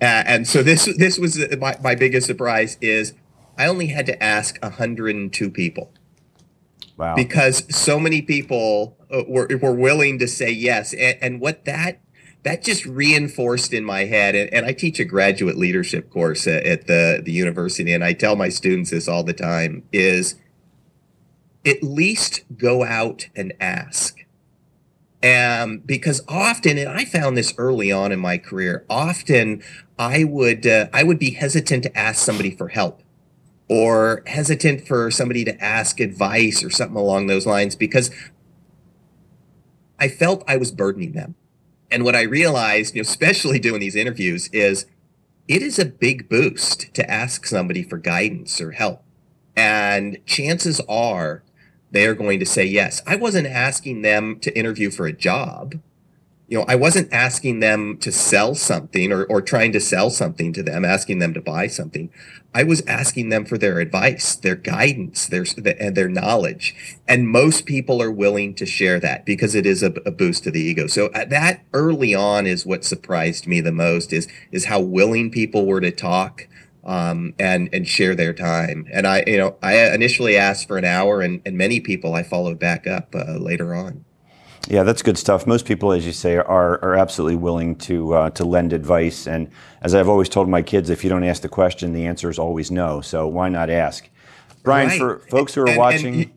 Uh, 0.00 0.24
and 0.26 0.46
so 0.46 0.62
this 0.62 0.84
this 0.98 1.18
was 1.18 1.38
my, 1.58 1.76
my 1.82 1.94
biggest 1.94 2.26
surprise 2.26 2.76
is 2.80 3.14
I 3.56 3.66
only 3.66 3.86
had 3.86 4.06
to 4.06 4.22
ask 4.22 4.60
102 4.62 5.50
people. 5.50 5.92
Wow. 6.96 7.14
Because 7.14 7.64
so 7.74 8.00
many 8.00 8.22
people 8.22 8.96
uh, 9.10 9.22
were, 9.28 9.48
were 9.60 9.74
willing 9.74 10.18
to 10.18 10.26
say 10.26 10.50
yes. 10.50 10.92
And, 10.94 11.16
and 11.20 11.40
what 11.40 11.64
that 11.64 12.00
that 12.42 12.62
just 12.62 12.86
reinforced 12.86 13.72
in 13.72 13.84
my 13.84 14.04
head 14.04 14.36
and, 14.36 14.52
and, 14.54 14.64
i 14.64 14.72
teach 14.72 15.00
a 15.00 15.04
graduate 15.04 15.56
leadership 15.56 16.08
course 16.10 16.46
at, 16.46 16.64
at, 16.64 16.86
the, 16.86 17.20
the 17.24 17.32
university 17.32 17.92
and 17.92 18.04
i 18.04 18.12
tell 18.12 18.36
my 18.36 18.48
students 18.48 18.90
this 18.90 19.08
all 19.08 19.24
the 19.24 19.32
time 19.32 19.82
is 19.92 20.36
at 21.66 21.82
least 21.82 22.44
go 22.56 22.84
out 22.84 23.28
and 23.34 23.52
ask 23.60 24.24
um, 25.22 25.78
because 25.84 26.22
often 26.28 26.78
and 26.78 26.88
i 26.88 27.04
found 27.04 27.36
this 27.36 27.52
early 27.58 27.90
on 27.90 28.12
in 28.12 28.18
my 28.20 28.38
career 28.38 28.84
often 28.88 29.62
i 29.98 30.24
would 30.24 30.66
uh, 30.66 30.86
i 30.92 31.02
would 31.02 31.18
be 31.18 31.30
hesitant 31.30 31.82
to 31.82 31.98
ask 31.98 32.24
somebody 32.24 32.50
for 32.50 32.68
help 32.68 33.02
or 33.68 34.22
hesitant 34.26 34.86
for 34.86 35.10
somebody 35.10 35.44
to 35.44 35.62
ask 35.62 35.98
advice 36.00 36.62
or 36.62 36.70
something 36.70 36.96
along 36.96 37.26
those 37.26 37.46
lines 37.46 37.74
because 37.74 38.10
I 39.98 40.08
felt 40.08 40.44
I 40.46 40.56
was 40.56 40.70
burdening 40.70 41.12
them. 41.12 41.34
And 41.90 42.04
what 42.04 42.16
I 42.16 42.22
realized, 42.22 42.94
you 42.94 43.02
know, 43.02 43.08
especially 43.08 43.58
doing 43.58 43.80
these 43.80 43.96
interviews, 43.96 44.48
is 44.52 44.86
it 45.48 45.62
is 45.62 45.78
a 45.78 45.84
big 45.84 46.28
boost 46.28 46.92
to 46.94 47.10
ask 47.10 47.46
somebody 47.46 47.82
for 47.82 47.98
guidance 47.98 48.60
or 48.60 48.72
help. 48.72 49.02
And 49.56 50.18
chances 50.26 50.80
are 50.88 51.42
they 51.90 52.06
are 52.06 52.14
going 52.14 52.40
to 52.40 52.46
say 52.46 52.64
yes. 52.64 53.02
I 53.06 53.16
wasn't 53.16 53.46
asking 53.46 54.02
them 54.02 54.38
to 54.40 54.56
interview 54.58 54.90
for 54.90 55.06
a 55.06 55.12
job 55.12 55.76
you 56.48 56.56
know, 56.56 56.64
I 56.68 56.76
wasn't 56.76 57.12
asking 57.12 57.58
them 57.58 57.98
to 57.98 58.12
sell 58.12 58.54
something 58.54 59.12
or, 59.12 59.24
or 59.24 59.42
trying 59.42 59.72
to 59.72 59.80
sell 59.80 60.10
something 60.10 60.52
to 60.52 60.62
them, 60.62 60.84
asking 60.84 61.18
them 61.18 61.34
to 61.34 61.40
buy 61.40 61.66
something. 61.66 62.10
I 62.54 62.62
was 62.62 62.86
asking 62.86 63.30
them 63.30 63.44
for 63.44 63.58
their 63.58 63.80
advice, 63.80 64.36
their 64.36 64.54
guidance, 64.54 65.26
their 65.26 65.44
and 65.80 65.96
their 65.96 66.08
knowledge. 66.08 66.74
And 67.08 67.28
most 67.28 67.66
people 67.66 68.00
are 68.00 68.12
willing 68.12 68.54
to 68.54 68.66
share 68.66 69.00
that 69.00 69.26
because 69.26 69.54
it 69.56 69.66
is 69.66 69.82
a, 69.82 69.92
a 70.06 70.12
boost 70.12 70.44
to 70.44 70.52
the 70.52 70.60
ego. 70.60 70.86
So 70.86 71.06
uh, 71.08 71.24
that 71.26 71.64
early 71.72 72.14
on 72.14 72.46
is 72.46 72.64
what 72.64 72.84
surprised 72.84 73.48
me 73.48 73.60
the 73.60 73.72
most 73.72 74.12
is 74.12 74.28
is 74.52 74.66
how 74.66 74.80
willing 74.80 75.30
people 75.30 75.66
were 75.66 75.80
to 75.80 75.90
talk 75.90 76.46
um, 76.86 77.34
and 77.38 77.68
and 77.72 77.86
share 77.86 78.14
their 78.14 78.32
time. 78.32 78.86
And 78.92 79.06
I, 79.06 79.24
you 79.26 79.36
know, 79.36 79.56
I 79.62 79.92
initially 79.92 80.36
asked 80.36 80.68
for 80.68 80.78
an 80.78 80.84
hour, 80.84 81.20
and, 81.20 81.42
and 81.44 81.58
many 81.58 81.80
people 81.80 82.14
I 82.14 82.22
followed 82.22 82.58
back 82.58 82.86
up 82.86 83.14
uh, 83.14 83.36
later 83.38 83.74
on. 83.74 84.04
Yeah, 84.68 84.82
that's 84.82 85.02
good 85.02 85.18
stuff. 85.18 85.46
Most 85.46 85.64
people, 85.64 85.92
as 85.92 86.06
you 86.06 86.12
say, 86.12 86.36
are, 86.36 86.82
are 86.82 86.96
absolutely 86.96 87.36
willing 87.36 87.76
to 87.76 88.14
uh, 88.14 88.30
to 88.30 88.44
lend 88.44 88.72
advice. 88.72 89.26
And 89.26 89.50
as 89.82 89.94
I've 89.94 90.08
always 90.08 90.28
told 90.28 90.48
my 90.48 90.62
kids, 90.62 90.88
if 90.88 91.04
you 91.04 91.10
don't 91.10 91.24
ask 91.24 91.42
the 91.42 91.48
question, 91.48 91.92
the 91.92 92.06
answer 92.06 92.30
is 92.30 92.38
always 92.38 92.70
no. 92.70 93.00
So 93.00 93.26
why 93.26 93.48
not 93.48 93.68
ask? 93.68 94.08
Bryan, 94.62 94.88
right. 94.88 94.98
for 94.98 95.18
folks 95.30 95.54
who 95.54 95.62
are 95.62 95.68
and, 95.68 95.78
watching, 95.78 96.22
and, 96.22 96.32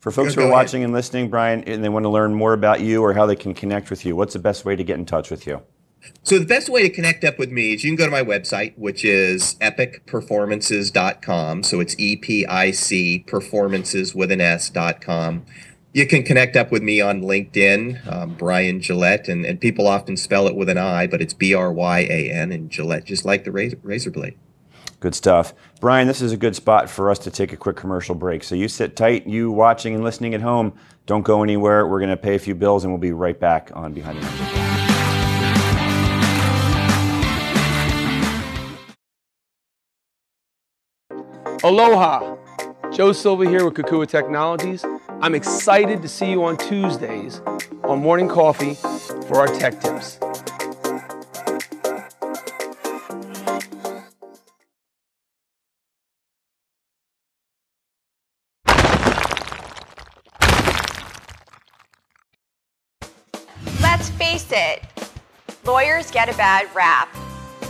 for 0.00 0.10
folks 0.10 0.34
who 0.34 0.42
are 0.42 0.50
watching 0.50 0.84
and 0.84 0.92
listening, 0.94 1.28
Bryan, 1.28 1.64
and 1.64 1.84
they 1.84 1.90
want 1.90 2.04
to 2.04 2.08
learn 2.08 2.32
more 2.32 2.54
about 2.54 2.80
you 2.80 3.02
or 3.02 3.12
how 3.12 3.26
they 3.26 3.36
can 3.36 3.52
connect 3.52 3.90
with 3.90 4.06
you, 4.06 4.16
what's 4.16 4.32
the 4.32 4.38
best 4.38 4.64
way 4.64 4.74
to 4.76 4.84
get 4.84 4.98
in 4.98 5.04
touch 5.04 5.30
with 5.30 5.46
you? 5.46 5.60
So 6.22 6.38
the 6.38 6.46
best 6.46 6.68
way 6.68 6.82
to 6.82 6.90
connect 6.90 7.24
up 7.24 7.38
with 7.38 7.50
me 7.50 7.74
is 7.74 7.84
you 7.84 7.90
can 7.90 7.96
go 7.96 8.04
to 8.04 8.10
my 8.10 8.22
website, 8.22 8.76
which 8.76 9.04
is 9.04 9.56
epicperformances.com. 9.56 11.62
So 11.62 11.80
it's 11.80 11.98
E 11.98 12.16
P 12.16 12.46
I 12.46 12.70
C 12.70 13.24
performances 13.26 14.14
with 14.14 14.30
an 14.30 14.40
S.com 14.40 15.44
you 15.96 16.06
can 16.06 16.22
connect 16.22 16.56
up 16.56 16.70
with 16.70 16.82
me 16.82 17.00
on 17.00 17.22
LinkedIn, 17.22 18.06
um, 18.06 18.34
Bryan 18.34 18.82
Gillette, 18.82 19.28
and, 19.28 19.46
and 19.46 19.58
people 19.58 19.88
often 19.88 20.18
spell 20.18 20.46
it 20.46 20.54
with 20.54 20.68
an 20.68 20.76
I, 20.76 21.06
but 21.06 21.22
it's 21.22 21.32
B 21.32 21.54
R 21.54 21.72
Y 21.72 22.00
A 22.00 22.30
N, 22.30 22.52
and 22.52 22.68
Gillette, 22.68 23.06
just 23.06 23.24
like 23.24 23.44
the 23.44 23.50
razor, 23.50 23.78
razor 23.82 24.10
blade. 24.10 24.36
Good 25.00 25.14
stuff. 25.14 25.54
Bryan, 25.80 26.06
this 26.06 26.20
is 26.20 26.32
a 26.32 26.36
good 26.36 26.54
spot 26.54 26.90
for 26.90 27.10
us 27.10 27.18
to 27.20 27.30
take 27.30 27.54
a 27.54 27.56
quick 27.56 27.76
commercial 27.76 28.14
break. 28.14 28.44
So 28.44 28.54
you 28.54 28.68
sit 28.68 28.94
tight, 28.94 29.26
you 29.26 29.50
watching 29.50 29.94
and 29.94 30.04
listening 30.04 30.34
at 30.34 30.42
home, 30.42 30.74
don't 31.06 31.22
go 31.22 31.42
anywhere. 31.42 31.86
We're 31.86 32.00
going 32.00 32.10
to 32.10 32.16
pay 32.18 32.34
a 32.34 32.38
few 32.38 32.54
bills, 32.54 32.84
and 32.84 32.92
we'll 32.92 33.00
be 33.00 33.12
right 33.12 33.40
back 33.40 33.70
on 33.74 33.94
Behind 33.94 34.18
the 34.18 34.22
Numbers. 34.22 34.65
Aloha! 41.64 42.36
Joe 42.92 43.12
Silva 43.12 43.48
here 43.48 43.64
with 43.64 43.74
Kokua 43.74 44.06
Technologies. 44.06 44.84
I'm 45.22 45.34
excited 45.34 46.02
to 46.02 46.08
see 46.08 46.30
you 46.30 46.44
on 46.44 46.58
Tuesdays 46.58 47.40
on 47.84 48.00
Morning 48.00 48.28
Coffee 48.28 48.74
for 48.74 49.36
our 49.38 49.46
tech 49.46 49.80
tips. 49.80 50.18
Let's 63.80 64.10
face 64.10 64.46
it, 64.50 64.82
lawyers 65.64 66.10
get 66.10 66.28
a 66.28 66.36
bad 66.36 66.68
rap. 66.74 67.08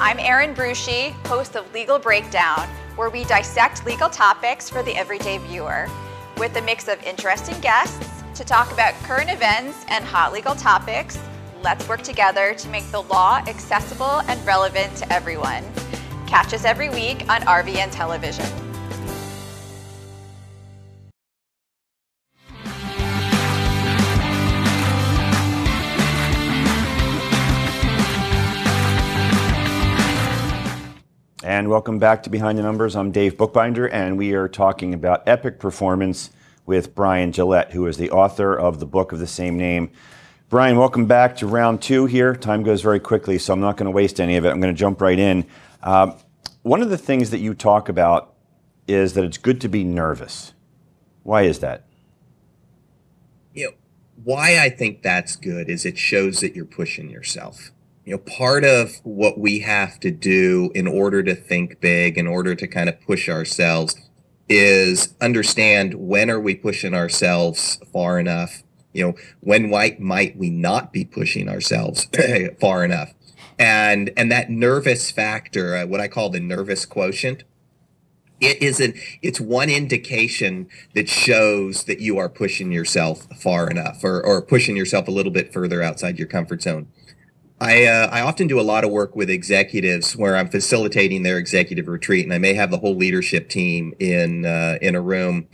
I'm 0.00 0.19
Erin 0.19 0.55
Brucci, 0.55 1.12
host 1.26 1.57
of 1.57 1.73
Legal 1.73 1.99
Breakdown, 1.99 2.69
where 2.97 3.11
we 3.11 3.25
dissect 3.25 3.87
legal 3.87 4.09
topics 4.09 4.69
for 4.69 4.83
the 4.83 4.97
everyday 4.97 5.38
viewer 5.38 5.87
with 6.38 6.57
a 6.57 6.62
mix 6.62 6.88
of 6.88 7.03
interesting 7.05 7.59
guests 7.61 8.23
to 8.35 8.45
talk 8.45 8.73
about 8.73 8.95
current 9.05 9.31
events 9.31 9.85
and 9.88 10.05
hot 10.05 10.33
legal 10.33 10.55
topics. 10.55 11.19
Let's 11.62 11.88
work 11.88 12.03
together 12.03 12.55
to 12.55 12.69
make 12.69 12.91
the 12.91 13.03
law 13.03 13.43
accessible 13.47 14.21
and 14.29 14.45
relevant 14.47 14.97
to 14.97 15.12
everyone. 15.12 15.65
Catch 16.26 16.53
us 16.53 16.65
every 16.65 16.91
week 16.91 17.23
on 17.31 17.43
RVN 17.43 17.91
Television. 17.91 18.47
And 31.57 31.71
welcome 31.71 31.99
back 31.99 32.23
to 32.25 32.29
Behind 32.29 32.59
the 32.59 32.63
Numbers. 32.63 32.95
I'm 32.95 33.11
Dave 33.11 33.39
Bookbinder, 33.39 33.89
and 33.89 34.19
we 34.19 34.35
are 34.35 34.47
talking 34.47 34.93
about 34.93 35.27
epic 35.27 35.59
performance 35.59 36.29
with 36.67 36.95
Bryan 36.95 37.33
Gillette, 37.33 37.73
who 37.73 37.87
is 37.87 37.97
the 37.97 38.11
author 38.11 38.55
of 38.55 38.79
the 38.79 38.85
book 38.85 39.11
of 39.11 39.21
the 39.21 39.27
same 39.27 39.57
name. 39.57 39.91
Bryan, 40.51 40.77
welcome 40.77 41.07
back 41.07 41.35
to 41.39 41.47
round 41.47 41.81
two 41.81 42.05
here. 42.05 42.37
Time 42.37 42.63
goes 42.63 42.83
very 42.83 43.01
quickly, 43.01 43.39
so 43.39 43.55
I'm 43.55 43.61
not 43.61 43.79
going 43.79 43.87
to 43.87 43.91
waste 43.91 44.21
any 44.21 44.37
of 44.37 44.45
it. 44.45 44.51
I'm 44.51 44.61
going 44.61 44.75
to 44.75 44.79
jump 44.79 45.01
right 45.01 45.19
in. 45.19 45.47
Uh, 45.83 46.13
one 46.61 46.83
of 46.83 46.91
the 46.91 46.99
things 46.99 47.31
that 47.31 47.39
you 47.39 47.55
talk 47.55 47.89
about 47.89 48.35
is 48.87 49.15
that 49.15 49.25
it's 49.25 49.39
good 49.39 49.59
to 49.63 49.69
be 49.71 49.83
nervous. 49.83 50.53
Why 51.23 51.45
is 51.45 51.61
that? 51.61 51.87
You 53.55 53.69
know, 53.69 53.75
why 54.25 54.59
I 54.59 54.69
think 54.69 55.01
that's 55.01 55.37
good 55.37 55.71
is 55.71 55.87
it 55.87 55.97
shows 55.97 56.41
that 56.41 56.55
you're 56.55 56.67
pushing 56.67 57.09
yourself 57.09 57.71
you 58.07 58.13
know 58.13 58.19
part 58.19 58.65
of 58.65 59.01
what 59.03 59.39
we 59.39 59.59
have 59.59 60.01
to 60.01 60.11
do 60.11 60.71
in 60.75 60.87
order 60.87 61.23
to 61.25 61.35
think 61.35 61.81
big 61.81 62.17
in 62.17 62.27
order 62.27 62.55
to 62.55 62.67
kind 62.67 62.89
of 62.89 62.99
push 63.03 63.29
ourselves 63.29 63.97
is 64.49 65.15
understand 65.21 65.95
when 65.95 66.31
are 66.31 66.41
we 66.41 66.55
pushing 66.55 66.95
ourselves 66.95 67.81
far 67.93 68.19
enough? 68.19 68.63
You 68.95 69.09
know 69.09 69.15
when 69.41 69.69
might 69.69 70.01
might 70.01 70.39
we 70.39 70.49
not 70.49 70.93
be 70.93 71.05
pushing 71.05 71.49
ourselves 71.49 72.07
far 72.61 72.85
enough? 72.85 73.13
And 73.59 74.13
and 74.17 74.31
that 74.31 74.51
nervous 74.51 75.11
factor 75.11 75.77
uh, 75.77 75.87
what 75.87 76.01
i 76.01 76.09
call 76.09 76.29
the 76.29 76.41
nervous 76.41 76.85
quotient 76.85 77.43
it 78.39 78.63
isn't 78.63 78.95
it's 79.23 79.41
one 79.41 79.71
indication 79.71 80.69
that 80.95 81.09
shows 81.09 81.85
that 81.85 82.01
you 82.01 82.19
are 82.19 82.29
pushing 82.29 82.71
yourself 82.71 83.27
far 83.41 83.71
enough 83.71 84.05
or, 84.05 84.25
or 84.25 84.43
pushing 84.43 84.77
yourself 84.77 85.09
a 85.09 85.11
little 85.11 85.33
bit 85.33 85.55
further 85.55 85.83
outside 85.83 86.19
your 86.19 86.29
comfort 86.29 86.61
zone 86.61 86.87
I 87.61 87.87
uh, 87.87 88.09
I 88.13 88.21
often 88.21 88.49
do 88.49 88.61
a 88.61 88.63
lot 88.63 88.85
of 88.85 88.91
work 88.91 89.17
with 89.17 89.31
executives 89.31 90.15
where 90.15 90.37
I'm 90.37 90.49
facilitating 90.49 91.23
their 91.23 91.39
executive 91.39 91.89
retreat, 91.89 92.25
and 92.25 92.35
I 92.35 92.39
may 92.39 92.53
have 92.53 92.71
the 92.71 92.79
whole 92.79 92.95
leadership 92.95 93.49
team 93.49 93.95
in 93.99 94.45
uh, 94.45 94.77
in 94.83 94.95
a 94.95 95.01
room, 95.01 95.49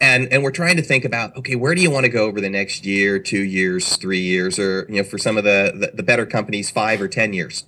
and 0.00 0.32
and 0.32 0.42
we're 0.42 0.50
trying 0.50 0.76
to 0.76 0.82
think 0.82 1.04
about 1.04 1.36
okay, 1.36 1.54
where 1.54 1.74
do 1.74 1.82
you 1.82 1.90
want 1.90 2.04
to 2.04 2.10
go 2.10 2.24
over 2.24 2.40
the 2.40 2.48
next 2.48 2.86
year, 2.86 3.18
two 3.18 3.42
years, 3.42 3.96
three 3.98 4.20
years, 4.20 4.58
or 4.58 4.86
you 4.88 4.96
know, 4.96 5.04
for 5.04 5.18
some 5.18 5.36
of 5.36 5.44
the 5.44 5.72
the, 5.74 5.96
the 5.96 6.02
better 6.02 6.24
companies, 6.24 6.70
five 6.70 7.02
or 7.02 7.08
ten 7.08 7.34
years, 7.34 7.66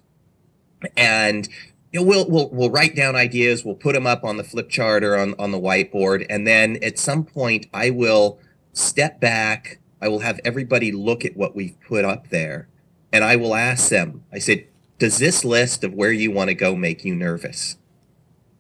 and 0.97 1.47
you 1.93 2.01
know, 2.01 2.07
we'll 2.07 2.27
we'll 2.27 2.49
we'll 2.51 2.71
write 2.71 2.97
down 2.97 3.17
ideas, 3.17 3.67
we'll 3.67 3.75
put 3.75 3.93
them 3.93 4.07
up 4.07 4.25
on 4.25 4.39
the 4.39 4.45
flip 4.45 4.71
chart 4.71 5.05
or 5.05 5.19
on 5.19 5.35
on 5.39 5.51
the 5.51 5.61
whiteboard, 5.61 6.25
and 6.31 6.47
then 6.47 6.79
at 6.83 6.99
some 6.99 7.23
point, 7.23 7.67
I 7.75 7.91
will 7.91 8.39
step 8.73 9.21
back. 9.21 9.79
I 10.01 10.09
will 10.09 10.21
have 10.21 10.41
everybody 10.43 10.91
look 10.91 11.23
at 11.27 11.37
what 11.37 11.55
we've 11.55 11.77
put 11.87 12.07
up 12.07 12.29
there 12.29 12.69
and 13.15 13.23
I 13.23 13.37
will 13.37 13.55
ask 13.55 13.91
them, 13.91 14.25
I 14.33 14.41
said, 14.41 14.67
does 14.99 15.19
this 15.19 15.45
list 15.45 15.85
of 15.85 15.95
where 15.95 16.11
you 16.11 16.33
want 16.33 16.49
to 16.49 16.55
go 16.55 16.75
make 16.75 17.05
you 17.05 17.15
nervous? 17.15 17.77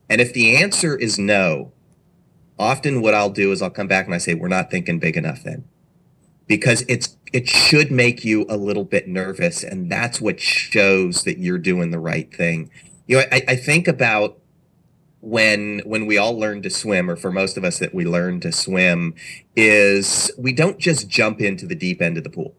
And 0.09 0.21
if 0.21 0.33
the 0.33 0.57
answer 0.57 0.97
is 0.97 1.19
no, 1.19 1.73
often 2.57 3.03
what 3.03 3.15
I'll 3.15 3.31
do 3.31 3.51
is 3.51 3.61
I'll 3.61 3.69
come 3.69 3.89
back 3.89 4.07
and 4.07 4.15
I 4.15 4.19
say, 4.19 4.33
we're 4.33 4.47
not 4.47 4.71
thinking 4.71 5.01
big 5.01 5.17
enough 5.17 5.43
then. 5.43 5.65
Because 6.47 6.85
it's 6.87 7.17
it 7.33 7.49
should 7.49 7.91
make 7.91 8.25
you 8.25 8.47
a 8.49 8.57
little 8.57 8.85
bit 8.85 9.09
nervous. 9.09 9.65
And 9.65 9.91
that's 9.91 10.21
what 10.21 10.39
shows 10.39 11.25
that 11.25 11.39
you're 11.39 11.59
doing 11.59 11.91
the 11.91 11.99
right 11.99 12.33
thing. 12.33 12.71
You 13.09 13.17
know, 13.17 13.25
I, 13.33 13.43
I 13.49 13.57
think 13.57 13.89
about 13.89 14.39
when 15.19 15.81
when 15.85 16.07
we 16.07 16.17
all 16.17 16.39
learn 16.39 16.63
to 16.63 16.71
swim 16.71 17.11
or 17.11 17.17
for 17.17 17.33
most 17.33 17.57
of 17.57 17.65
us 17.65 17.81
that 17.81 17.93
we 17.93 18.05
learn 18.05 18.39
to 18.41 18.53
swim 18.53 19.17
is 19.57 20.31
we 20.39 20.53
don't 20.53 20.79
just 20.79 21.09
jump 21.09 21.41
into 21.41 21.67
the 21.67 21.75
deep 21.75 22.01
end 22.01 22.19
of 22.19 22.23
the 22.23 22.31
pool 22.31 22.55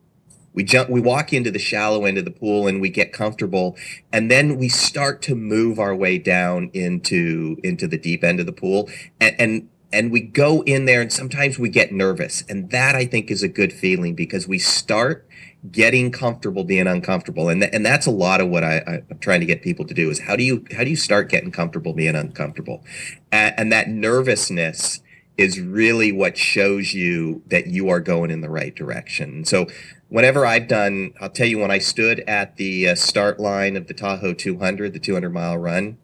we 0.56 0.64
jump 0.64 0.90
we 0.90 1.02
walk 1.02 1.34
into 1.34 1.52
the 1.52 1.60
shallow 1.60 2.06
end 2.06 2.18
of 2.18 2.26
the 2.26 2.32
pool 2.32 2.68
and 2.68 2.82
we 2.82 2.90
get 2.90 3.14
comfortable 3.14 3.78
and 4.12 4.32
then 4.32 4.58
we 4.58 4.70
start 4.70 5.22
to 5.22 5.36
move 5.36 5.78
our 5.78 5.96
way 5.96 6.18
down 6.18 6.72
into 6.74 7.58
into 7.64 7.88
the 7.88 7.98
deep 7.98 8.24
end 8.24 8.40
of 8.40 8.46
the 8.46 8.54
pool 8.54 8.90
and 9.20 9.36
and 9.38 9.70
and 9.94 10.12
we 10.12 10.20
go 10.20 10.62
in 10.64 10.86
there 10.86 11.02
and 11.02 11.14
sometimes 11.14 11.60
we 11.60 11.70
get 11.70 11.92
nervous 11.92 12.44
and 12.50 12.72
that 12.72 12.96
i 12.96 13.06
think 13.06 13.30
is 13.30 13.44
a 13.44 13.48
good 13.48 13.72
feeling 13.72 14.16
because 14.16 14.48
we 14.48 14.58
start 14.58 15.28
getting 15.72 16.12
comfortable 16.12 16.64
being 16.64 16.88
uncomfortable 16.88 17.50
and 17.50 17.62
th- 17.62 17.74
and 17.74 17.86
that's 17.86 18.06
a 18.06 18.12
lot 18.12 18.40
of 18.40 18.50
what 18.50 18.64
I, 18.64 19.04
i'm 19.10 19.20
trying 19.20 19.40
to 19.40 19.46
get 19.46 19.62
people 19.62 19.86
to 19.86 19.94
do 19.94 20.10
is 20.10 20.20
how 20.20 20.36
do 20.36 20.44
you 20.44 20.66
how 20.76 20.84
do 20.84 20.90
you 20.90 20.96
start 20.96 21.30
getting 21.30 21.52
comfortable 21.52 21.94
being 21.94 22.16
uncomfortable? 22.16 22.84
And, 23.32 23.56
and 23.58 23.72
that 23.72 23.90
nervousness 23.90 25.02
is 25.38 25.60
really 25.60 26.12
what 26.12 26.38
shows 26.38 26.94
you 26.94 27.42
that 27.48 27.68
you 27.68 27.90
are 27.90 28.00
going 28.00 28.32
in 28.32 28.42
the 28.42 28.50
right 28.50 28.74
direction. 28.74 29.44
So, 29.46 29.68
whenever 30.10 30.46
I've 30.46 30.68
done, 30.68 31.14
I'll 31.20 31.30
tell 31.30 31.48
you 31.48 31.60
when 31.60 31.72
I 31.72 31.80
stood 31.80 32.22
at 32.22 32.58
the 32.58 32.90
uh, 32.90 32.96
start 32.96 33.40
line 33.40 33.76
of 33.76 33.88
the 33.88 33.94
Tahoe 33.94 34.34
200, 34.34 34.94
the 34.94 35.00
200 35.00 35.30
mile 35.30 35.58
run, 35.58 35.98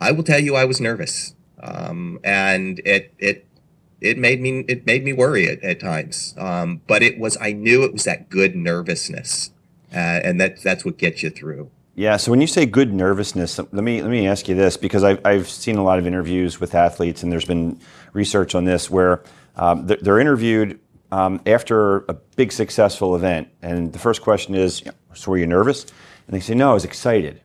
I 0.00 0.12
will 0.12 0.22
tell 0.22 0.40
you 0.40 0.54
I 0.54 0.64
was 0.64 0.80
nervous, 0.80 1.34
um, 1.62 2.18
and 2.24 2.80
it 2.84 3.12
it 3.18 3.46
it 4.00 4.18
made 4.18 4.40
me 4.40 4.64
it 4.68 4.86
made 4.86 5.04
me 5.04 5.12
worry 5.12 5.48
at, 5.48 5.62
at 5.62 5.80
times. 5.80 6.34
Um, 6.38 6.82
but 6.86 7.02
it 7.02 7.18
was 7.18 7.36
I 7.40 7.52
knew 7.52 7.84
it 7.84 7.92
was 7.92 8.04
that 8.04 8.28
good 8.28 8.54
nervousness, 8.56 9.50
uh, 9.92 10.20
and 10.24 10.40
that 10.40 10.62
that's 10.62 10.84
what 10.84 10.98
gets 10.98 11.22
you 11.22 11.30
through. 11.30 11.70
Yeah. 11.96 12.18
So 12.18 12.30
when 12.30 12.42
you 12.42 12.46
say 12.46 12.66
good 12.66 12.92
nervousness, 12.92 13.58
let 13.58 13.72
me 13.72 14.02
let 14.02 14.10
me 14.10 14.28
ask 14.28 14.48
you 14.48 14.54
this 14.54 14.76
because 14.76 15.02
I've 15.02 15.24
I've 15.24 15.48
seen 15.48 15.78
a 15.78 15.82
lot 15.82 15.98
of 15.98 16.06
interviews 16.06 16.60
with 16.60 16.74
athletes, 16.74 17.22
and 17.22 17.32
there's 17.32 17.46
been 17.46 17.80
research 18.12 18.54
on 18.54 18.64
this 18.64 18.90
where 18.90 19.22
um, 19.56 19.86
they're, 19.86 19.96
they're, 20.02 20.20
interviewed 20.20 20.78
um, 21.10 21.40
after 21.46 22.00
a 22.00 22.12
big 22.12 22.52
successful 22.52 23.16
event, 23.16 23.48
and 23.62 23.94
the 23.94 23.98
first 23.98 24.20
question 24.20 24.54
is, 24.54 24.82
"So 25.14 25.30
were 25.30 25.38
you 25.38 25.46
nervous?" 25.46 25.84
And 26.26 26.36
they 26.36 26.40
say, 26.40 26.54
"No, 26.54 26.72
I 26.72 26.74
was 26.74 26.84
excited." 26.84 27.40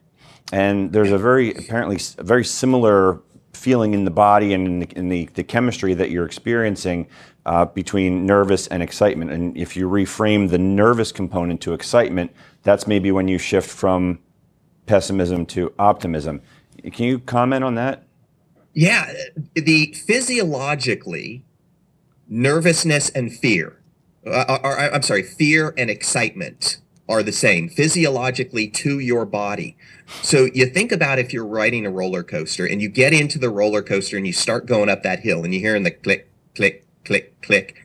And 0.52 0.92
there's 0.92 1.12
a 1.12 1.18
very 1.18 1.54
apparently 1.54 1.98
a 2.18 2.22
very 2.22 2.44
similar 2.44 3.22
feeling 3.54 3.94
in 3.94 4.04
the 4.04 4.10
body 4.10 4.52
and 4.52 4.66
in 4.66 4.78
the, 4.80 4.98
in 4.98 5.08
the, 5.08 5.30
the 5.34 5.44
chemistry 5.44 5.94
that 5.94 6.10
you're 6.10 6.26
experiencing 6.26 7.06
uh, 7.46 7.64
between 7.64 8.26
nervous 8.26 8.66
and 8.66 8.82
excitement. 8.82 9.30
And 9.30 9.56
if 9.56 9.76
you 9.76 9.88
reframe 9.88 10.50
the 10.50 10.58
nervous 10.58 11.10
component 11.12 11.62
to 11.62 11.72
excitement, 11.72 12.34
that's 12.64 12.86
maybe 12.86 13.12
when 13.12 13.28
you 13.28 13.38
shift 13.38 13.70
from 13.70 14.18
pessimism 14.86 15.46
to 15.46 15.72
optimism. 15.78 16.40
Can 16.92 17.06
you 17.06 17.18
comment 17.18 17.64
on 17.64 17.74
that? 17.76 18.04
Yeah, 18.74 19.12
the 19.54 19.94
physiologically, 20.06 21.44
nervousness 22.28 23.10
and 23.10 23.32
fear, 23.32 23.78
uh, 24.26 24.58
or, 24.62 24.78
I'm 24.78 25.02
sorry, 25.02 25.22
fear 25.22 25.74
and 25.76 25.90
excitement 25.90 26.78
are 27.08 27.22
the 27.22 27.32
same 27.32 27.68
physiologically 27.68 28.68
to 28.68 28.98
your 28.98 29.26
body. 29.26 29.76
So 30.22 30.48
you 30.54 30.66
think 30.66 30.92
about 30.92 31.18
if 31.18 31.32
you're 31.32 31.46
riding 31.46 31.84
a 31.84 31.90
roller 31.90 32.22
coaster 32.22 32.64
and 32.64 32.80
you 32.80 32.88
get 32.88 33.12
into 33.12 33.38
the 33.38 33.50
roller 33.50 33.82
coaster 33.82 34.16
and 34.16 34.26
you 34.26 34.32
start 34.32 34.66
going 34.66 34.88
up 34.88 35.02
that 35.02 35.20
hill 35.20 35.44
and 35.44 35.52
you're 35.52 35.60
hearing 35.60 35.82
the 35.82 35.90
click, 35.90 36.30
click, 36.54 36.86
click, 37.04 37.40
click. 37.42 37.81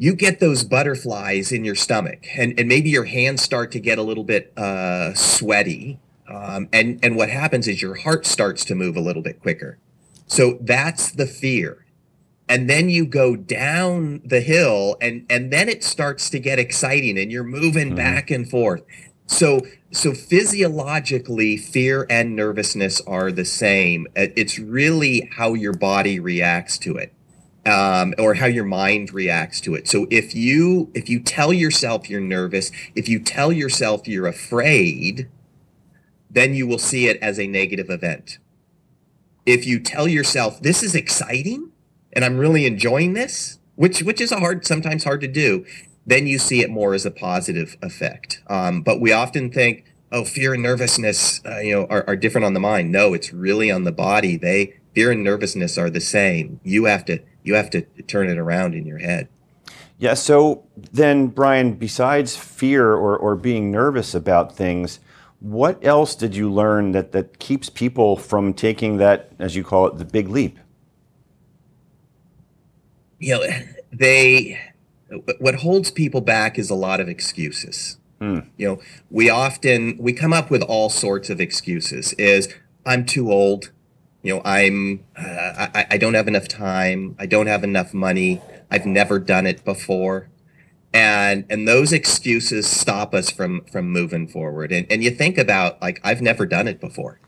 You 0.00 0.14
get 0.14 0.40
those 0.40 0.64
butterflies 0.64 1.52
in 1.52 1.64
your 1.64 1.74
stomach, 1.74 2.26
and, 2.34 2.58
and 2.58 2.66
maybe 2.66 2.88
your 2.88 3.04
hands 3.04 3.42
start 3.42 3.70
to 3.72 3.80
get 3.80 3.98
a 3.98 4.02
little 4.02 4.24
bit 4.24 4.56
uh, 4.56 5.12
sweaty 5.12 6.00
um, 6.30 6.68
and 6.72 7.00
and 7.02 7.16
what 7.16 7.28
happens 7.28 7.66
is 7.66 7.82
your 7.82 7.96
heart 7.96 8.24
starts 8.24 8.64
to 8.66 8.74
move 8.74 8.96
a 8.96 9.00
little 9.00 9.22
bit 9.22 9.40
quicker. 9.40 9.78
So 10.26 10.58
that's 10.60 11.10
the 11.10 11.26
fear. 11.26 11.86
And 12.48 12.70
then 12.70 12.88
you 12.88 13.04
go 13.04 13.36
down 13.36 14.22
the 14.24 14.40
hill 14.40 14.96
and 15.00 15.26
and 15.28 15.52
then 15.52 15.68
it 15.68 15.82
starts 15.82 16.30
to 16.30 16.38
get 16.38 16.58
exciting 16.58 17.18
and 17.18 17.32
you're 17.32 17.44
moving 17.44 17.88
mm-hmm. 17.88 17.96
back 17.96 18.30
and 18.30 18.48
forth. 18.48 18.82
So 19.26 19.60
so 19.90 20.14
physiologically 20.14 21.56
fear 21.56 22.06
and 22.08 22.36
nervousness 22.36 23.00
are 23.02 23.32
the 23.32 23.44
same. 23.44 24.06
It's 24.14 24.58
really 24.58 25.28
how 25.36 25.54
your 25.54 25.72
body 25.72 26.20
reacts 26.20 26.78
to 26.78 26.96
it. 26.96 27.12
Um, 27.66 28.14
or 28.18 28.34
how 28.34 28.46
your 28.46 28.64
mind 28.64 29.12
reacts 29.12 29.60
to 29.62 29.74
it. 29.74 29.86
So 29.86 30.06
if 30.10 30.34
you 30.34 30.90
if 30.94 31.10
you 31.10 31.20
tell 31.20 31.52
yourself 31.52 32.08
you're 32.08 32.18
nervous, 32.18 32.72
if 32.94 33.06
you 33.06 33.18
tell 33.20 33.52
yourself 33.52 34.08
you're 34.08 34.26
afraid, 34.26 35.28
then 36.30 36.54
you 36.54 36.66
will 36.66 36.78
see 36.78 37.06
it 37.06 37.18
as 37.20 37.38
a 37.38 37.46
negative 37.46 37.90
event. 37.90 38.38
If 39.44 39.66
you 39.66 39.78
tell 39.78 40.08
yourself 40.08 40.62
this 40.62 40.82
is 40.82 40.94
exciting 40.94 41.70
and 42.14 42.24
I'm 42.24 42.38
really 42.38 42.64
enjoying 42.64 43.12
this, 43.12 43.58
which 43.76 44.02
which 44.02 44.22
is 44.22 44.32
a 44.32 44.40
hard 44.40 44.64
sometimes 44.64 45.04
hard 45.04 45.20
to 45.20 45.28
do, 45.28 45.66
then 46.06 46.26
you 46.26 46.38
see 46.38 46.60
it 46.60 46.70
more 46.70 46.94
as 46.94 47.04
a 47.04 47.10
positive 47.10 47.76
effect. 47.82 48.42
Um, 48.48 48.82
but 48.82 49.00
we 49.00 49.12
often 49.12 49.50
think, 49.50 49.84
oh, 50.10 50.24
fear 50.24 50.54
and 50.54 50.62
nervousness, 50.62 51.40
uh, 51.44 51.58
you 51.58 51.74
know, 51.74 51.86
are, 51.90 52.04
are 52.06 52.16
different 52.16 52.46
on 52.46 52.54
the 52.54 52.60
mind. 52.60 52.90
No, 52.90 53.12
it's 53.12 53.32
really 53.32 53.70
on 53.70 53.84
the 53.84 53.92
body. 53.92 54.36
They 54.36 54.80
fear 54.94 55.10
and 55.10 55.22
nervousness 55.22 55.78
are 55.78 55.90
the 55.90 56.00
same. 56.00 56.58
You 56.64 56.86
have 56.86 57.04
to 57.04 57.20
you 57.50 57.56
have 57.56 57.70
to 57.70 57.82
turn 58.06 58.28
it 58.28 58.38
around 58.38 58.76
in 58.76 58.86
your 58.86 58.98
head. 58.98 59.28
Yeah. 59.98 60.14
So 60.14 60.64
then, 60.76 61.26
Bryan, 61.26 61.74
besides 61.74 62.36
fear 62.36 62.92
or, 62.92 63.16
or 63.18 63.34
being 63.34 63.72
nervous 63.72 64.14
about 64.14 64.56
things, 64.56 65.00
what 65.40 65.84
else 65.84 66.14
did 66.14 66.36
you 66.36 66.50
learn 66.50 66.92
that, 66.92 67.10
that 67.10 67.40
keeps 67.40 67.68
people 67.68 68.16
from 68.16 68.54
taking 68.54 68.98
that, 68.98 69.32
as 69.40 69.56
you 69.56 69.64
call 69.64 69.86
it, 69.88 69.98
the 69.98 70.04
big 70.04 70.28
leap? 70.28 70.58
You 73.18 73.34
know, 73.34 73.46
they, 73.92 74.60
what 75.40 75.56
holds 75.56 75.90
people 75.90 76.20
back 76.20 76.56
is 76.56 76.70
a 76.70 76.74
lot 76.76 77.00
of 77.00 77.08
excuses. 77.08 77.98
Hmm. 78.20 78.40
You 78.56 78.68
know, 78.68 78.80
we 79.10 79.28
often, 79.28 79.96
we 79.98 80.12
come 80.12 80.32
up 80.32 80.50
with 80.50 80.62
all 80.62 80.88
sorts 80.88 81.30
of 81.30 81.40
excuses 81.40 82.12
is 82.12 82.54
I'm 82.86 83.04
too 83.04 83.32
old. 83.32 83.72
You 84.22 84.36
know, 84.36 84.42
I'm, 84.44 85.04
uh, 85.16 85.68
I, 85.74 85.86
I 85.92 85.96
don't 85.98 86.14
have 86.14 86.28
enough 86.28 86.46
time. 86.46 87.16
I 87.18 87.26
don't 87.26 87.46
have 87.46 87.64
enough 87.64 87.94
money. 87.94 88.42
I've 88.70 88.86
never 88.86 89.18
done 89.18 89.46
it 89.46 89.64
before. 89.64 90.28
And 90.92 91.44
and 91.48 91.68
those 91.68 91.92
excuses 91.92 92.66
stop 92.66 93.14
us 93.14 93.30
from 93.30 93.64
from 93.66 93.90
moving 93.90 94.26
forward. 94.26 94.72
And 94.72 94.86
and 94.90 95.04
you 95.04 95.10
think 95.10 95.38
about 95.38 95.80
like 95.80 96.00
i've 96.02 96.20
never 96.20 96.46
done 96.46 96.66
it 96.66 96.80
before. 96.80 97.20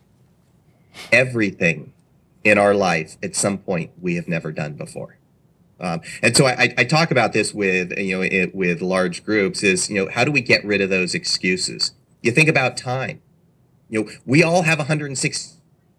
Everything 1.12 1.92
in 2.42 2.58
our 2.58 2.74
life 2.74 3.16
at 3.22 3.36
some 3.36 3.58
point 3.58 3.92
we 4.00 4.16
have 4.16 4.26
never 4.26 4.50
done 4.50 4.74
before. 4.74 5.16
Um, 5.78 6.00
and 6.22 6.36
so 6.36 6.46
I, 6.46 6.74
I 6.76 6.84
talk 6.84 7.10
about 7.12 7.32
this 7.32 7.54
with 7.54 7.96
you 7.98 8.16
know 8.16 8.22
it, 8.22 8.52
with 8.52 8.82
large 8.82 9.24
groups 9.24 9.62
is 9.62 9.88
you 9.88 9.94
know 9.96 10.10
how 10.10 10.24
do 10.24 10.32
we 10.32 10.40
get 10.40 10.64
rid 10.64 10.80
of 10.80 10.90
those 10.90 11.14
excuses? 11.14 11.92
You 12.20 12.32
think 12.32 12.48
about 12.48 12.76
time. 12.76 13.22
You 13.88 14.04
know 14.04 14.10
we 14.26 14.42
all 14.42 14.62
have 14.62 14.80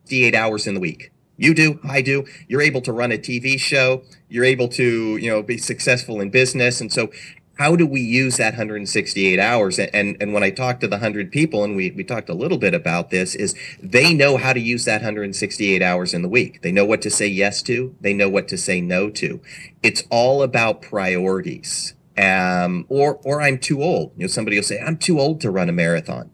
168 0.03 0.35
hours 0.35 0.67
in 0.67 0.73
the 0.73 0.79
week. 0.79 1.11
You 1.37 1.53
do 1.53 1.79
i 1.83 2.01
do. 2.01 2.25
You're 2.47 2.61
able 2.61 2.81
to 2.81 2.93
run 2.93 3.11
a 3.11 3.17
tv 3.17 3.59
show. 3.59 4.03
You're 4.29 4.45
able 4.45 4.67
to 4.69 5.17
you 5.17 5.29
know 5.29 5.41
be 5.41 5.57
successful 5.57 6.21
in 6.21 6.29
business. 6.29 6.79
And 6.79 6.91
so 6.91 7.09
how 7.57 7.75
do 7.75 7.85
we 7.85 8.01
use 8.01 8.37
that 8.37 8.53
168 8.53 9.39
hours? 9.39 9.79
And 9.79 10.15
and 10.21 10.33
when 10.33 10.43
i 10.43 10.51
talk 10.51 10.79
to 10.81 10.87
the 10.87 10.97
100 10.97 11.31
people 11.31 11.63
and 11.63 11.75
we, 11.75 11.91
we 11.91 12.03
talked 12.03 12.29
a 12.29 12.33
little 12.33 12.59
bit 12.59 12.75
about 12.75 13.09
this 13.09 13.33
is 13.35 13.55
they 13.81 14.13
know 14.13 14.37
how 14.37 14.53
to 14.53 14.59
use 14.59 14.85
that 14.85 15.01
168 15.01 15.81
hours 15.81 16.13
in 16.13 16.21
the 16.21 16.29
week. 16.29 16.61
They 16.61 16.71
know 16.71 16.85
what 16.85 17.01
to 17.01 17.09
say 17.09 17.27
yes 17.27 17.63
to. 17.63 17.95
They 17.99 18.13
know 18.13 18.29
what 18.29 18.47
to 18.49 18.57
say 18.57 18.79
no 18.79 19.09
to. 19.09 19.41
It's 19.81 20.03
all 20.11 20.43
about 20.43 20.81
priorities. 20.81 21.95
Um, 22.15 22.85
or 22.89 23.19
or 23.23 23.41
i'm 23.41 23.57
too 23.57 23.81
old. 23.81 24.11
You 24.17 24.25
know 24.25 24.27
somebody 24.27 24.57
will 24.57 24.63
say 24.63 24.79
i'm 24.79 24.97
too 24.97 25.19
old 25.19 25.41
to 25.41 25.49
run 25.49 25.67
a 25.67 25.73
marathon 25.73 26.29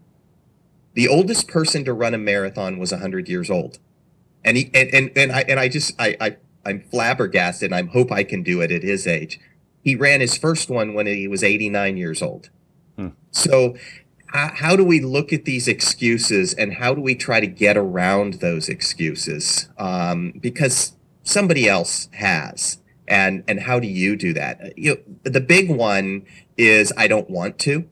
the 1.00 1.08
oldest 1.08 1.48
person 1.48 1.84
to 1.84 1.92
run 1.92 2.14
a 2.14 2.18
marathon 2.18 2.78
was 2.78 2.92
100 2.92 3.28
years 3.28 3.50
old 3.50 3.78
and 4.44 4.56
he 4.56 4.70
and 4.74 4.88
and, 4.94 5.10
and 5.16 5.32
i 5.32 5.40
and 5.48 5.58
i 5.58 5.68
just 5.68 5.94
i, 5.98 6.16
I 6.20 6.36
i'm 6.64 6.82
flabbergasted 6.90 7.72
and 7.72 7.74
i 7.74 7.90
hope 7.90 8.12
i 8.12 8.22
can 8.22 8.42
do 8.42 8.60
it 8.60 8.70
at 8.70 8.82
his 8.82 9.06
age 9.06 9.40
he 9.82 9.96
ran 9.96 10.20
his 10.20 10.36
first 10.36 10.68
one 10.68 10.94
when 10.94 11.06
he 11.06 11.26
was 11.26 11.42
89 11.42 11.96
years 11.96 12.22
old. 12.22 12.50
Hmm. 12.96 13.08
So, 13.30 13.76
how, 14.26 14.52
how 14.54 14.76
do 14.76 14.84
we 14.84 15.00
look 15.00 15.32
at 15.32 15.44
these 15.44 15.66
excuses 15.66 16.54
and 16.54 16.74
how 16.74 16.94
do 16.94 17.00
we 17.00 17.14
try 17.14 17.40
to 17.40 17.46
get 17.46 17.76
around 17.76 18.34
those 18.34 18.68
excuses? 18.68 19.68
Um, 19.78 20.34
because 20.40 20.96
somebody 21.22 21.68
else 21.68 22.08
has. 22.12 22.78
And, 23.08 23.42
and 23.48 23.60
how 23.60 23.80
do 23.80 23.88
you 23.88 24.14
do 24.14 24.32
that? 24.34 24.78
You 24.78 24.94
know, 24.94 25.00
the 25.24 25.40
big 25.40 25.68
one 25.68 26.24
is 26.56 26.92
I 26.96 27.08
don't 27.08 27.28
want 27.28 27.58
to, 27.60 27.88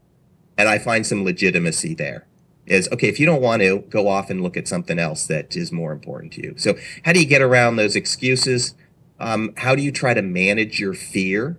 and 0.56 0.68
I 0.68 0.78
find 0.78 1.04
some 1.04 1.24
legitimacy 1.24 1.94
there 1.94 2.27
is 2.70 2.88
okay 2.92 3.09
if 3.09 3.18
you 3.18 3.26
don't 3.26 3.42
want 3.42 3.62
to 3.62 3.81
go 3.88 4.09
off 4.09 4.31
and 4.31 4.42
look 4.42 4.57
at 4.57 4.68
something 4.68 4.98
else 4.98 5.26
that 5.26 5.57
is 5.57 5.72
more 5.72 5.92
important 5.92 6.33
to 6.33 6.42
you 6.42 6.54
so 6.57 6.74
how 7.04 7.12
do 7.12 7.20
you 7.20 7.26
get 7.26 7.42
around 7.42 7.76
those 7.76 7.96
excuses 7.96 8.74
um, 9.20 9.52
how 9.57 9.74
do 9.74 9.83
you 9.83 9.90
try 9.90 10.14
to 10.14 10.22
manage 10.22 10.78
your 10.78 10.94
fear 10.94 11.57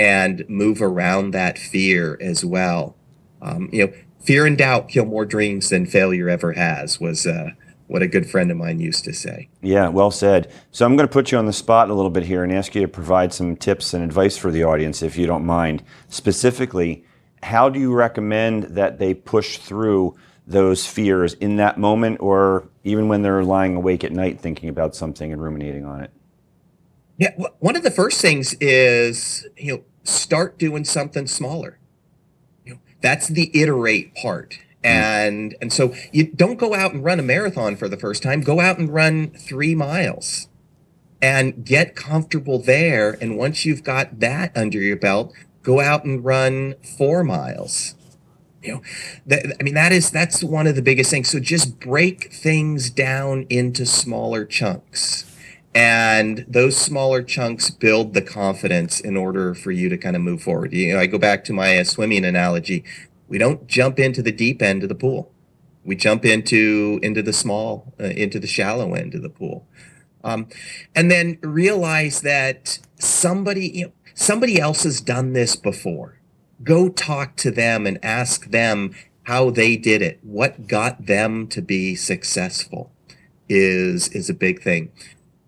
and 0.00 0.48
move 0.48 0.80
around 0.80 1.32
that 1.32 1.58
fear 1.58 2.16
as 2.22 2.42
well. 2.42 2.96
Um, 3.42 3.68
you 3.70 3.86
know, 3.86 3.92
fear 4.18 4.46
and 4.46 4.56
doubt 4.56 4.88
kill 4.88 5.04
more 5.04 5.26
dreams 5.26 5.68
than 5.68 5.84
failure 5.84 6.30
ever 6.30 6.52
has 6.54 6.98
was 6.98 7.26
uh, 7.26 7.50
what 7.86 8.00
a 8.00 8.06
good 8.06 8.28
friend 8.28 8.50
of 8.50 8.56
mine 8.56 8.80
used 8.80 9.04
to 9.04 9.12
say. 9.12 9.50
Yeah, 9.60 9.88
well 9.88 10.10
said. 10.10 10.50
So 10.70 10.86
I'm 10.86 10.96
going 10.96 11.06
to 11.06 11.12
put 11.12 11.30
you 11.30 11.36
on 11.36 11.44
the 11.44 11.52
spot 11.52 11.90
a 11.90 11.94
little 11.94 12.10
bit 12.10 12.22
here 12.22 12.42
and 12.42 12.50
ask 12.50 12.74
you 12.74 12.80
to 12.80 12.88
provide 12.88 13.34
some 13.34 13.56
tips 13.56 13.92
and 13.92 14.02
advice 14.02 14.38
for 14.38 14.50
the 14.50 14.64
audience, 14.64 15.02
if 15.02 15.18
you 15.18 15.26
don't 15.26 15.44
mind. 15.44 15.82
Specifically, 16.08 17.04
how 17.42 17.68
do 17.68 17.78
you 17.78 17.92
recommend 17.92 18.64
that 18.64 18.98
they 18.98 19.12
push 19.12 19.58
through 19.58 20.16
those 20.50 20.86
fears 20.86 21.34
in 21.34 21.56
that 21.56 21.78
moment 21.78 22.20
or 22.20 22.68
even 22.84 23.08
when 23.08 23.22
they're 23.22 23.44
lying 23.44 23.76
awake 23.76 24.04
at 24.04 24.12
night 24.12 24.40
thinking 24.40 24.68
about 24.68 24.94
something 24.96 25.32
and 25.32 25.42
ruminating 25.42 25.84
on 25.86 26.02
it? 26.02 26.12
Yeah, 27.18 27.34
one 27.60 27.76
of 27.76 27.82
the 27.82 27.90
first 27.90 28.20
things 28.20 28.54
is, 28.60 29.46
you 29.56 29.74
know, 29.74 29.84
start 30.04 30.58
doing 30.58 30.84
something 30.84 31.26
smaller. 31.26 31.78
You 32.64 32.74
know, 32.74 32.80
that's 33.02 33.28
the 33.28 33.50
iterate 33.54 34.14
part. 34.16 34.58
Hmm. 34.84 34.88
And 34.88 35.56
and 35.62 35.72
so 35.72 35.94
you 36.12 36.24
don't 36.32 36.58
go 36.58 36.74
out 36.74 36.94
and 36.94 37.04
run 37.04 37.20
a 37.20 37.22
marathon 37.22 37.76
for 37.76 37.88
the 37.88 37.98
first 37.98 38.22
time. 38.22 38.42
Go 38.42 38.60
out 38.60 38.78
and 38.78 38.92
run 38.92 39.30
three 39.32 39.74
miles. 39.74 40.48
and 41.22 41.64
get 41.64 41.96
comfortable 41.96 42.58
there. 42.58 43.16
And 43.20 43.36
once 43.36 43.64
you've 43.64 43.84
got 43.84 44.20
that 44.20 44.56
under 44.56 44.78
your 44.78 44.96
belt, 44.96 45.32
go 45.62 45.80
out 45.80 46.04
and 46.04 46.24
run 46.24 46.74
four 46.98 47.24
miles. 47.24 47.94
You 48.62 48.74
know, 48.74 48.82
that, 49.26 49.56
I 49.58 49.62
mean, 49.62 49.74
that 49.74 49.92
is, 49.92 50.10
that's 50.10 50.44
one 50.44 50.66
of 50.66 50.74
the 50.76 50.82
biggest 50.82 51.10
things. 51.10 51.30
So 51.30 51.40
just 51.40 51.80
break 51.80 52.32
things 52.32 52.90
down 52.90 53.46
into 53.48 53.86
smaller 53.86 54.44
chunks. 54.44 55.26
And 55.74 56.44
those 56.48 56.76
smaller 56.76 57.22
chunks 57.22 57.70
build 57.70 58.12
the 58.12 58.22
confidence 58.22 59.00
in 59.00 59.16
order 59.16 59.54
for 59.54 59.70
you 59.70 59.88
to 59.88 59.96
kind 59.96 60.16
of 60.16 60.22
move 60.22 60.42
forward. 60.42 60.72
You 60.72 60.94
know, 60.94 61.00
I 61.00 61.06
go 61.06 61.18
back 61.18 61.44
to 61.44 61.52
my 61.52 61.78
uh, 61.78 61.84
swimming 61.84 62.24
analogy. 62.24 62.84
We 63.28 63.38
don't 63.38 63.66
jump 63.68 63.98
into 63.98 64.20
the 64.20 64.32
deep 64.32 64.60
end 64.60 64.82
of 64.82 64.88
the 64.88 64.94
pool. 64.94 65.32
We 65.84 65.96
jump 65.96 66.24
into 66.24 66.98
into 67.02 67.22
the 67.22 67.32
small, 67.32 67.94
uh, 67.98 68.04
into 68.04 68.38
the 68.40 68.46
shallow 68.46 68.94
end 68.94 69.14
of 69.14 69.22
the 69.22 69.30
pool. 69.30 69.66
Um, 70.22 70.48
and 70.94 71.10
then 71.10 71.38
realize 71.40 72.20
that 72.22 72.80
somebody, 72.98 73.68
you 73.68 73.84
know, 73.86 73.92
somebody 74.14 74.60
else 74.60 74.82
has 74.82 75.00
done 75.00 75.32
this 75.32 75.56
before. 75.56 76.19
Go 76.62 76.88
talk 76.88 77.36
to 77.36 77.50
them 77.50 77.86
and 77.86 77.98
ask 78.04 78.50
them 78.50 78.94
how 79.24 79.50
they 79.50 79.76
did 79.76 80.02
it. 80.02 80.18
What 80.22 80.66
got 80.66 81.06
them 81.06 81.46
to 81.48 81.62
be 81.62 81.94
successful 81.94 82.92
is 83.48 84.08
is 84.08 84.30
a 84.30 84.34
big 84.34 84.62
thing. 84.62 84.92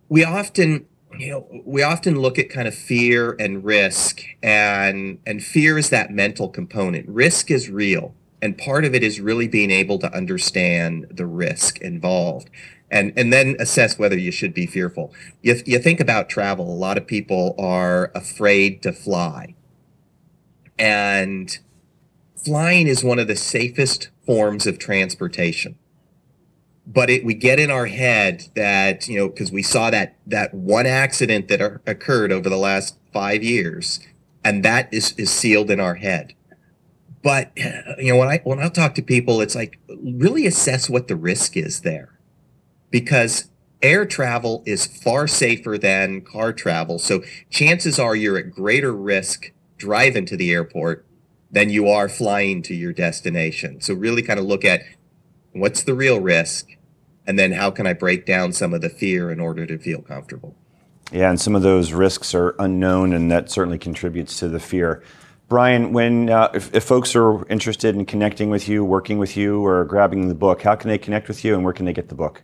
We 0.09 0.25
often 0.25 0.87
you 1.19 1.31
know 1.31 1.63
we 1.65 1.83
often 1.83 2.21
look 2.21 2.39
at 2.39 2.49
kind 2.49 2.67
of 2.67 2.75
fear 2.75 3.37
and 3.39 3.65
risk 3.65 4.23
and 4.43 5.19
and 5.27 5.43
fear 5.43 5.79
is 5.79 5.91
that 5.91 6.11
mental 6.11 6.49
component 6.49 7.09
risk 7.09 7.51
is 7.51 7.69
real 7.69 8.15
and 8.41 8.57
part 8.57 8.85
of 8.85 8.95
it 8.95 9.03
is 9.03 9.21
really 9.21 9.47
being 9.47 9.71
able 9.71 9.99
to 9.99 10.13
understand 10.15 11.07
the 11.11 11.27
risk 11.27 11.79
involved 11.81 12.49
and 12.93 13.13
and 13.17 13.33
then 13.33 13.57
assess 13.59 13.99
whether 13.99 14.17
you 14.17 14.31
should 14.31 14.55
be 14.55 14.67
fearful. 14.67 15.13
You, 15.41 15.61
you 15.65 15.79
think 15.79 15.99
about 15.99 16.29
travel, 16.29 16.71
a 16.71 16.77
lot 16.77 16.99
of 16.99 17.07
people 17.07 17.57
are 17.59 18.13
afraid 18.15 18.83
to 18.83 18.93
fly. 18.93 19.55
And 20.83 21.57
flying 22.45 22.89
is 22.89 23.05
one 23.05 23.21
of 23.21 23.29
the 23.29 23.37
safest 23.37 24.11
forms 24.27 24.67
of 24.67 24.81
transportation. 24.81 25.79
But 26.85 27.09
it, 27.09 27.25
we 27.25 27.35
get 27.35 27.61
in 27.61 27.71
our 27.71 27.87
head 27.87 28.49
that, 28.57 29.07
you 29.07 29.17
know, 29.17 29.29
because 29.29 29.53
we 29.53 29.63
saw 29.63 29.91
that 29.91 30.17
that 30.27 30.53
one 30.53 30.87
accident 30.87 31.47
that 31.47 31.81
occurred 31.87 32.33
over 32.33 32.49
the 32.49 32.57
last 32.57 32.99
five 33.13 33.45
years, 33.45 34.01
and 34.45 34.65
that 34.65 34.93
is, 34.93 35.15
is 35.17 35.31
sealed 35.31 35.71
in 35.71 35.79
our 35.79 35.95
head. 35.95 36.35
But 37.23 37.53
you 37.57 38.13
know, 38.13 38.17
when 38.17 38.27
I 38.27 38.41
when 38.43 38.59
I 38.59 38.69
talk 38.69 38.97
to 38.97 39.03
people, 39.03 39.41
it's 39.41 39.55
like 39.55 39.79
really 39.89 40.47
assess 40.47 40.91
what 40.91 41.07
the 41.07 41.15
risk 41.15 41.57
is 41.57 41.83
there 41.83 42.19
because 42.91 43.47
air 43.81 44.05
travel 44.05 44.65
is 44.67 44.85
far 44.85 45.29
safer 45.29 45.79
than 45.79 46.23
car 46.23 46.53
travel. 46.53 46.99
So 46.99 47.23
chances 47.51 48.01
are 48.01 48.17
you're 48.17 48.39
at 48.39 48.51
greater 48.51 48.93
risk 48.93 49.53
driving 49.83 50.25
to 50.27 50.37
the 50.37 50.53
airport 50.53 51.05
than 51.51 51.69
you 51.69 51.89
are 51.89 52.09
flying 52.09 52.63
to 52.63 52.75
your 52.75 52.93
destination. 52.93 53.81
So 53.81 53.95
really 53.95 54.23
kind 54.23 54.39
of 54.39 54.47
look 54.47 54.65
at 54.65 54.83
what's 55.53 55.83
the 55.83 55.93
real 55.93 56.21
risk 56.21 56.69
and 57.27 57.37
then 57.37 57.51
how 57.53 57.73
can 57.73 57.87
I 57.87 57.93
break 57.93 58.25
down 58.25 58.53
some 58.53 58.73
of 58.73 58.81
the 58.81 58.89
fear 58.89 59.31
in 59.33 59.41
order 59.41 59.67
to 59.67 59.79
feel 59.79 60.01
comfortable. 60.01 60.55
Yeah, 61.11 61.31
and 61.31 61.41
some 61.41 61.57
of 61.57 61.63
those 61.63 61.93
risks 61.93 62.33
are 62.33 62.55
unknown 62.61 63.13
and 63.13 63.31
that 63.33 63.51
certainly 63.51 63.79
contributes 63.79 64.39
to 64.39 64.49
the 64.49 64.61
fear. 64.61 65.03
Bryan, 65.49 65.93
when 65.93 66.31
uh, 66.31 66.51
if, 66.55 66.73
if, 66.75 66.85
folks 66.85 67.15
are 67.17 67.45
interested 67.49 67.97
in 67.97 68.07
connecting 68.07 68.49
with 68.49 68.69
you, 68.69 68.85
working 68.85 69.19
with 69.19 69.37
you, 69.37 69.67
or 69.67 69.85
grabbing 69.85 70.29
the 70.29 70.35
book, 70.35 70.63
how 70.63 70.77
can 70.77 70.89
they 70.89 70.97
connect 70.97 71.29
with 71.29 71.45
you, 71.45 71.55
and 71.55 71.63
where 71.63 71.75
can 71.75 71.85
they 71.85 71.93
get 71.93 72.09
the 72.09 72.15
book? 72.15 72.43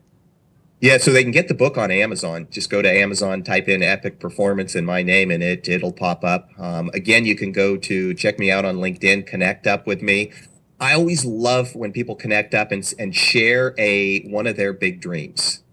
Yeah, 0.81 0.99
so 0.99 1.13
they 1.13 1.25
can 1.25 1.33
get 1.33 1.49
the 1.49 1.55
book 1.55 1.77
on 1.77 1.91
Amazon. 1.91 2.47
Just 2.51 2.71
go 2.71 2.83
to 2.83 2.91
Amazon, 2.91 3.43
type 3.43 3.69
in 3.69 3.83
Epic 3.83 4.21
Performance 4.21 4.77
and 4.77 4.87
my 4.87 5.03
name, 5.03 5.31
and 5.33 5.43
it 5.43 5.69
it'll 5.69 5.93
pop 5.93 6.23
up. 6.23 6.51
Um, 6.57 6.89
again, 6.95 7.25
you 7.25 7.35
can 7.35 7.51
go 7.51 7.77
to 7.77 8.15
check 8.15 8.39
me 8.39 8.51
out 8.51 8.65
on 8.65 8.77
LinkedIn, 8.77 9.27
connect 9.27 9.67
up 9.67 9.89
with 9.89 10.03
me. 10.03 10.33
I 10.79 10.95
always 10.95 11.25
love 11.25 11.75
when 11.75 11.93
people 11.93 12.15
connect 12.15 12.55
up 12.55 12.71
and 12.71 12.95
and 12.97 13.15
share 13.15 13.75
a 13.77 14.21
one 14.29 14.47
of 14.47 14.57
their 14.57 14.73
big 14.73 15.01
dreams. 15.01 15.65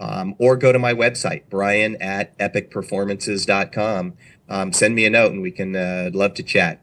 Um, 0.00 0.34
or 0.38 0.56
go 0.56 0.72
to 0.72 0.78
my 0.78 0.92
website, 0.92 1.48
Bryan 1.48 1.96
at 2.00 2.36
epicperformances.com. 2.38 4.14
Um, 4.48 4.72
send 4.72 4.94
me 4.94 5.04
a 5.04 5.10
note 5.10 5.32
and 5.32 5.42
we 5.42 5.50
can 5.50 5.74
uh, 5.76 6.10
love 6.12 6.34
to 6.34 6.42
chat. 6.42 6.80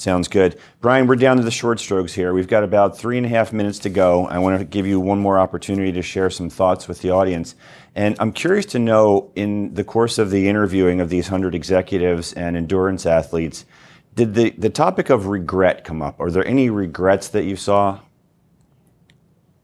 Sounds 0.00 0.28
good. 0.28 0.58
Bryan, 0.80 1.06
we're 1.06 1.16
down 1.16 1.36
to 1.36 1.42
the 1.42 1.50
short 1.50 1.78
strokes 1.78 2.14
here. 2.14 2.32
We've 2.32 2.48
got 2.48 2.64
about 2.64 2.96
three 2.96 3.18
and 3.18 3.26
a 3.26 3.28
half 3.28 3.52
minutes 3.52 3.78
to 3.80 3.90
go. 3.90 4.26
I 4.26 4.38
want 4.38 4.58
to 4.58 4.64
give 4.64 4.86
you 4.86 4.98
one 4.98 5.18
more 5.18 5.38
opportunity 5.38 5.92
to 5.92 6.00
share 6.00 6.30
some 6.30 6.48
thoughts 6.48 6.88
with 6.88 7.02
the 7.02 7.10
audience. 7.10 7.54
And 7.94 8.16
I'm 8.18 8.32
curious 8.32 8.64
to 8.66 8.78
know, 8.78 9.30
in 9.36 9.74
the 9.74 9.84
course 9.84 10.16
of 10.16 10.30
the 10.30 10.48
interviewing 10.48 11.00
of 11.00 11.10
these 11.10 11.26
100 11.26 11.54
executives 11.54 12.32
and 12.32 12.56
endurance 12.56 13.04
athletes, 13.04 13.66
did 14.14 14.34
the, 14.34 14.50
the 14.56 14.70
topic 14.70 15.10
of 15.10 15.26
regret 15.26 15.84
come 15.84 16.00
up? 16.00 16.18
Are 16.18 16.30
there 16.30 16.46
any 16.46 16.70
regrets 16.70 17.28
that 17.28 17.44
you 17.44 17.56
saw? 17.56 18.00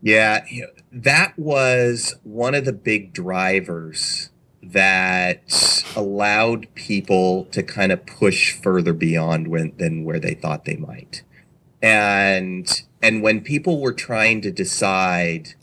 Yeah, 0.02 0.44
that 0.92 1.38
was 1.38 2.14
one 2.22 2.54
of 2.54 2.66
the 2.66 2.74
big 2.74 3.14
drivers 3.14 4.28
that 4.72 5.85
allowed 5.94 6.72
people 6.74 7.44
to 7.46 7.62
kind 7.62 7.92
of 7.92 8.05
push 8.07 8.52
further 8.52 8.92
beyond 8.92 9.48
when, 9.48 9.72
than 9.79 10.05
where 10.05 10.20
they 10.20 10.35
thought 10.35 10.64
they 10.64 10.76
might. 10.76 11.22
And 11.83 12.83
and 13.02 13.22
when 13.22 13.42
people 13.42 13.81
were 13.81 13.92
trying 13.92 14.40
to 14.40 14.50
decide 14.50 15.55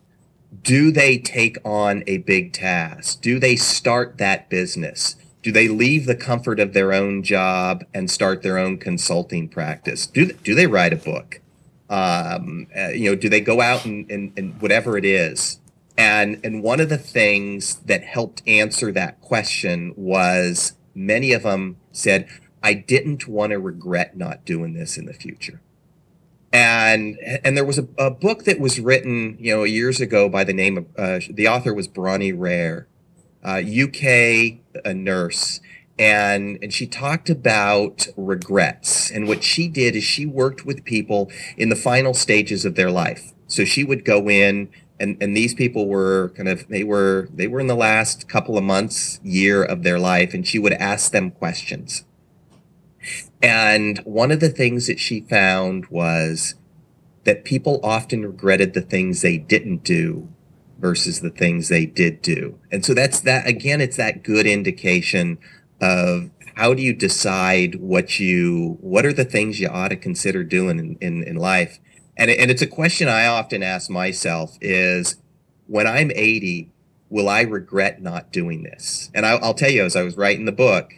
do 0.61 0.91
they 0.91 1.17
take 1.17 1.57
on 1.65 2.03
a 2.05 2.17
big 2.19 2.53
task? 2.53 3.21
Do 3.21 3.39
they 3.39 3.55
start 3.55 4.17
that 4.19 4.49
business? 4.49 5.15
Do 5.41 5.51
they 5.51 5.67
leave 5.67 6.05
the 6.05 6.15
comfort 6.15 6.59
of 6.59 6.73
their 6.73 6.93
own 6.93 7.23
job 7.23 7.83
and 7.93 8.09
start 8.09 8.43
their 8.43 8.57
own 8.57 8.77
consulting 8.77 9.49
practice? 9.49 10.05
Do, 10.05 10.31
do 10.31 10.55
they 10.55 10.67
write 10.67 10.93
a 10.93 10.97
book? 10.97 11.41
Um, 11.89 12.67
uh, 12.77 12.89
you 12.89 13.09
know, 13.09 13.15
do 13.15 13.27
they 13.29 13.41
go 13.41 13.61
out 13.61 13.83
and, 13.83 14.09
and, 14.09 14.31
and 14.37 14.61
whatever 14.61 14.97
it 14.97 15.05
is? 15.05 15.59
And 15.97 16.39
and 16.43 16.63
one 16.63 16.79
of 16.79 16.89
the 16.89 16.97
things 16.97 17.75
that 17.85 18.03
helped 18.03 18.41
answer 18.47 18.91
that 18.91 19.21
question 19.21 19.93
was 19.95 20.73
many 20.95 21.33
of 21.33 21.43
them 21.43 21.77
said, 21.91 22.27
I 22.63 22.73
didn't 22.73 23.27
want 23.27 23.51
to 23.51 23.59
regret 23.59 24.17
not 24.17 24.45
doing 24.45 24.73
this 24.73 24.97
in 24.97 25.05
the 25.05 25.13
future. 25.13 25.61
And 26.51 27.17
and 27.43 27.57
there 27.57 27.65
was 27.65 27.79
a, 27.79 27.87
a 27.97 28.09
book 28.09 28.45
that 28.45 28.59
was 28.59 28.79
written, 28.79 29.37
you 29.39 29.55
know, 29.55 29.63
years 29.63 29.99
ago 29.99 30.29
by 30.29 30.43
the 30.43 30.53
name 30.53 30.77
of 30.77 30.85
uh, 30.97 31.19
the 31.29 31.47
author 31.47 31.73
was 31.73 31.87
Bronnie 31.87 32.35
Ware, 32.35 32.87
uh, 33.43 33.61
UK 33.61 34.59
a 34.85 34.93
nurse, 34.93 35.61
and 35.99 36.57
and 36.61 36.73
she 36.73 36.87
talked 36.87 37.29
about 37.29 38.07
regrets. 38.15 39.11
And 39.11 39.27
what 39.27 39.43
she 39.43 39.67
did 39.67 39.95
is 39.95 40.03
she 40.03 40.25
worked 40.25 40.65
with 40.65 40.83
people 40.85 41.31
in 41.57 41.69
the 41.69 41.75
final 41.75 42.13
stages 42.13 42.65
of 42.65 42.75
their 42.75 42.91
life. 42.91 43.33
So 43.47 43.65
she 43.65 43.83
would 43.83 44.05
go 44.05 44.29
in 44.29 44.69
and 44.99 45.17
and 45.21 45.35
these 45.35 45.53
people 45.53 45.87
were 45.87 46.31
kind 46.35 46.49
of 46.49 46.67
they 46.67 46.83
were 46.83 47.27
they 47.33 47.47
were 47.47 47.59
in 47.59 47.67
the 47.67 47.75
last 47.75 48.27
couple 48.29 48.57
of 48.57 48.63
months 48.63 49.19
year 49.23 49.63
of 49.63 49.83
their 49.83 49.99
life 49.99 50.33
and 50.33 50.47
she 50.47 50.59
would 50.59 50.73
ask 50.73 51.11
them 51.11 51.31
questions. 51.31 52.05
And 53.41 53.99
one 53.99 54.31
of 54.31 54.39
the 54.39 54.49
things 54.49 54.87
that 54.87 54.99
she 54.99 55.21
found 55.21 55.87
was 55.87 56.55
that 57.25 57.43
people 57.43 57.79
often 57.83 58.25
regretted 58.25 58.73
the 58.73 58.81
things 58.81 59.21
they 59.21 59.37
didn't 59.37 59.83
do 59.83 60.29
versus 60.79 61.19
the 61.19 61.29
things 61.29 61.67
they 61.67 61.85
did 61.85 62.21
do. 62.21 62.59
And 62.71 62.85
so 62.85 62.93
that's 62.93 63.19
that 63.21 63.47
again 63.47 63.81
it's 63.81 63.97
that 63.97 64.23
good 64.23 64.45
indication 64.45 65.37
of 65.81 66.29
how 66.55 66.73
do 66.73 66.83
you 66.83 66.93
decide 66.93 67.75
what 67.75 68.19
you 68.19 68.77
what 68.79 69.05
are 69.05 69.13
the 69.13 69.25
things 69.25 69.59
you 69.59 69.67
ought 69.67 69.89
to 69.89 69.95
consider 69.95 70.43
doing 70.43 70.79
in, 70.79 70.97
in, 71.01 71.23
in 71.23 71.35
life 71.35 71.79
and 72.17 72.29
and 72.29 72.51
it's 72.51 72.61
a 72.61 72.67
question 72.67 73.07
I 73.07 73.25
often 73.25 73.63
ask 73.63 73.89
myself 73.89 74.57
is 74.61 75.17
when 75.67 75.87
I'm 75.87 76.11
80, 76.13 76.69
will 77.09 77.29
I 77.29 77.41
regret 77.41 78.01
not 78.01 78.31
doing 78.31 78.63
this? 78.63 79.09
And 79.13 79.25
I, 79.25 79.35
will 79.35 79.53
tell 79.53 79.71
you, 79.71 79.83
as 79.83 79.95
I 79.95 80.03
was 80.03 80.17
writing 80.17 80.45
the 80.45 80.51
book, 80.51 80.93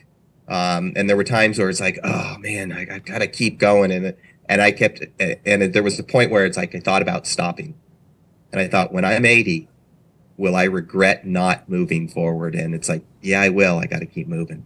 um, 0.48 0.94
and 0.96 1.10
there 1.10 1.18
were 1.18 1.24
times 1.24 1.58
where 1.58 1.70
it's 1.70 1.80
like, 1.80 2.00
oh 2.04 2.38
man, 2.40 2.72
I, 2.72 2.96
I 2.96 3.00
got 3.00 3.20
to 3.20 3.28
keep 3.28 3.60
going, 3.60 3.92
and 3.92 4.16
and 4.48 4.62
I 4.62 4.72
kept, 4.72 5.02
and 5.20 5.74
there 5.74 5.84
was 5.84 6.00
a 6.00 6.04
point 6.04 6.32
where 6.32 6.46
it's 6.46 6.58
like 6.58 6.76
I 6.76 6.80
thought 6.80 7.02
about 7.02 7.26
stopping, 7.26 7.76
and 8.52 8.62
I 8.62 8.68
thought, 8.68 8.94
when 8.94 9.06
I'm 9.06 9.26
80, 9.26 9.68
will 10.38 10.56
I 10.56 10.64
regret 10.64 11.26
not 11.26 11.68
moving 11.70 12.08
forward? 12.08 12.56
And 12.56 12.76
it's 12.76 12.90
like, 12.90 13.04
yeah, 13.22 13.42
I 13.42 13.50
will. 13.50 13.80
I 13.80 13.86
got 13.86 14.00
to 14.00 14.06
keep 14.06 14.28
moving. 14.28 14.66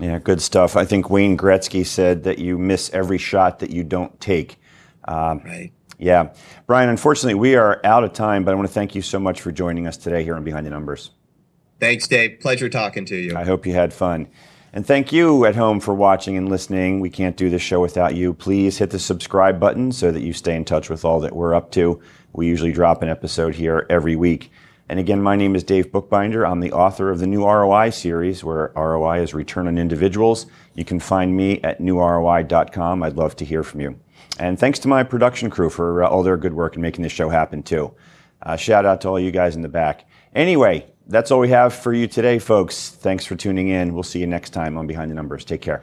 Yeah, 0.00 0.18
good 0.18 0.40
stuff. 0.40 0.76
I 0.76 0.84
think 0.84 1.10
Wayne 1.10 1.36
Gretzky 1.36 1.84
said 1.84 2.24
that 2.24 2.38
you 2.38 2.56
miss 2.56 2.90
every 2.90 3.18
shot 3.18 3.58
that 3.58 3.70
you 3.70 3.82
don't 3.82 4.20
take. 4.20 4.60
Um, 5.08 5.40
right. 5.44 5.72
Yeah. 5.98 6.32
Bryan, 6.66 6.90
unfortunately, 6.90 7.34
we 7.34 7.56
are 7.56 7.80
out 7.82 8.04
of 8.04 8.12
time, 8.12 8.44
but 8.44 8.52
I 8.52 8.54
want 8.54 8.68
to 8.68 8.74
thank 8.74 8.94
you 8.94 9.02
so 9.02 9.18
much 9.18 9.40
for 9.40 9.50
joining 9.50 9.86
us 9.86 9.96
today 9.96 10.22
here 10.22 10.36
on 10.36 10.44
Behind 10.44 10.64
the 10.64 10.70
Numbers. 10.70 11.10
Thanks, 11.80 12.06
Dave. 12.06 12.38
Pleasure 12.40 12.68
talking 12.68 13.04
to 13.06 13.16
you. 13.16 13.36
I 13.36 13.44
hope 13.44 13.66
you 13.66 13.72
had 13.72 13.92
fun. 13.92 14.28
And 14.72 14.86
thank 14.86 15.12
you 15.12 15.44
at 15.44 15.56
home 15.56 15.80
for 15.80 15.94
watching 15.94 16.36
and 16.36 16.48
listening. 16.48 17.00
We 17.00 17.10
can't 17.10 17.36
do 17.36 17.48
this 17.48 17.62
show 17.62 17.80
without 17.80 18.14
you. 18.14 18.34
Please 18.34 18.78
hit 18.78 18.90
the 18.90 18.98
subscribe 18.98 19.58
button 19.58 19.90
so 19.92 20.12
that 20.12 20.20
you 20.20 20.32
stay 20.32 20.54
in 20.54 20.64
touch 20.64 20.90
with 20.90 21.04
all 21.04 21.20
that 21.20 21.34
we're 21.34 21.54
up 21.54 21.70
to. 21.72 22.00
We 22.32 22.46
usually 22.46 22.72
drop 22.72 23.02
an 23.02 23.08
episode 23.08 23.54
here 23.54 23.86
every 23.88 24.14
week. 24.14 24.52
And 24.90 25.00
again, 25.00 25.22
my 25.22 25.36
name 25.36 25.56
is 25.56 25.64
Dave 25.64 25.90
Bookbinder. 25.90 26.46
I'm 26.46 26.60
the 26.60 26.72
author 26.72 27.10
of 27.10 27.18
the 27.18 27.26
New 27.26 27.44
ROI 27.44 27.90
series, 27.90 28.44
where 28.44 28.72
ROI 28.74 29.22
is 29.22 29.34
return 29.34 29.68
on 29.68 29.78
individuals. 29.78 30.46
You 30.74 30.84
can 30.84 31.00
find 31.00 31.36
me 31.36 31.60
at 31.62 31.80
newroi.com. 31.80 33.02
I'd 33.02 33.16
love 33.16 33.36
to 33.36 33.44
hear 33.44 33.62
from 33.62 33.80
you. 33.80 33.98
And 34.38 34.58
thanks 34.58 34.78
to 34.80 34.88
my 34.88 35.02
production 35.02 35.50
crew 35.50 35.70
for 35.70 36.04
uh, 36.04 36.08
all 36.08 36.22
their 36.22 36.36
good 36.36 36.54
work 36.54 36.76
in 36.76 36.82
making 36.82 37.02
this 37.02 37.12
show 37.12 37.28
happen, 37.28 37.62
too. 37.62 37.92
Uh, 38.42 38.56
shout 38.56 38.86
out 38.86 39.00
to 39.00 39.08
all 39.08 39.18
you 39.18 39.30
guys 39.30 39.56
in 39.56 39.62
the 39.62 39.68
back. 39.68 40.08
Anyway, 40.34 40.86
that's 41.08 41.30
all 41.30 41.40
we 41.40 41.48
have 41.48 41.74
for 41.74 41.92
you 41.92 42.06
today, 42.06 42.38
folks. 42.38 42.90
Thanks 42.90 43.24
for 43.24 43.34
tuning 43.34 43.68
in. 43.68 43.94
We'll 43.94 44.02
see 44.02 44.20
you 44.20 44.26
next 44.26 44.50
time 44.50 44.78
on 44.78 44.86
Behind 44.86 45.10
the 45.10 45.14
Numbers. 45.14 45.44
Take 45.44 45.62
care. 45.62 45.82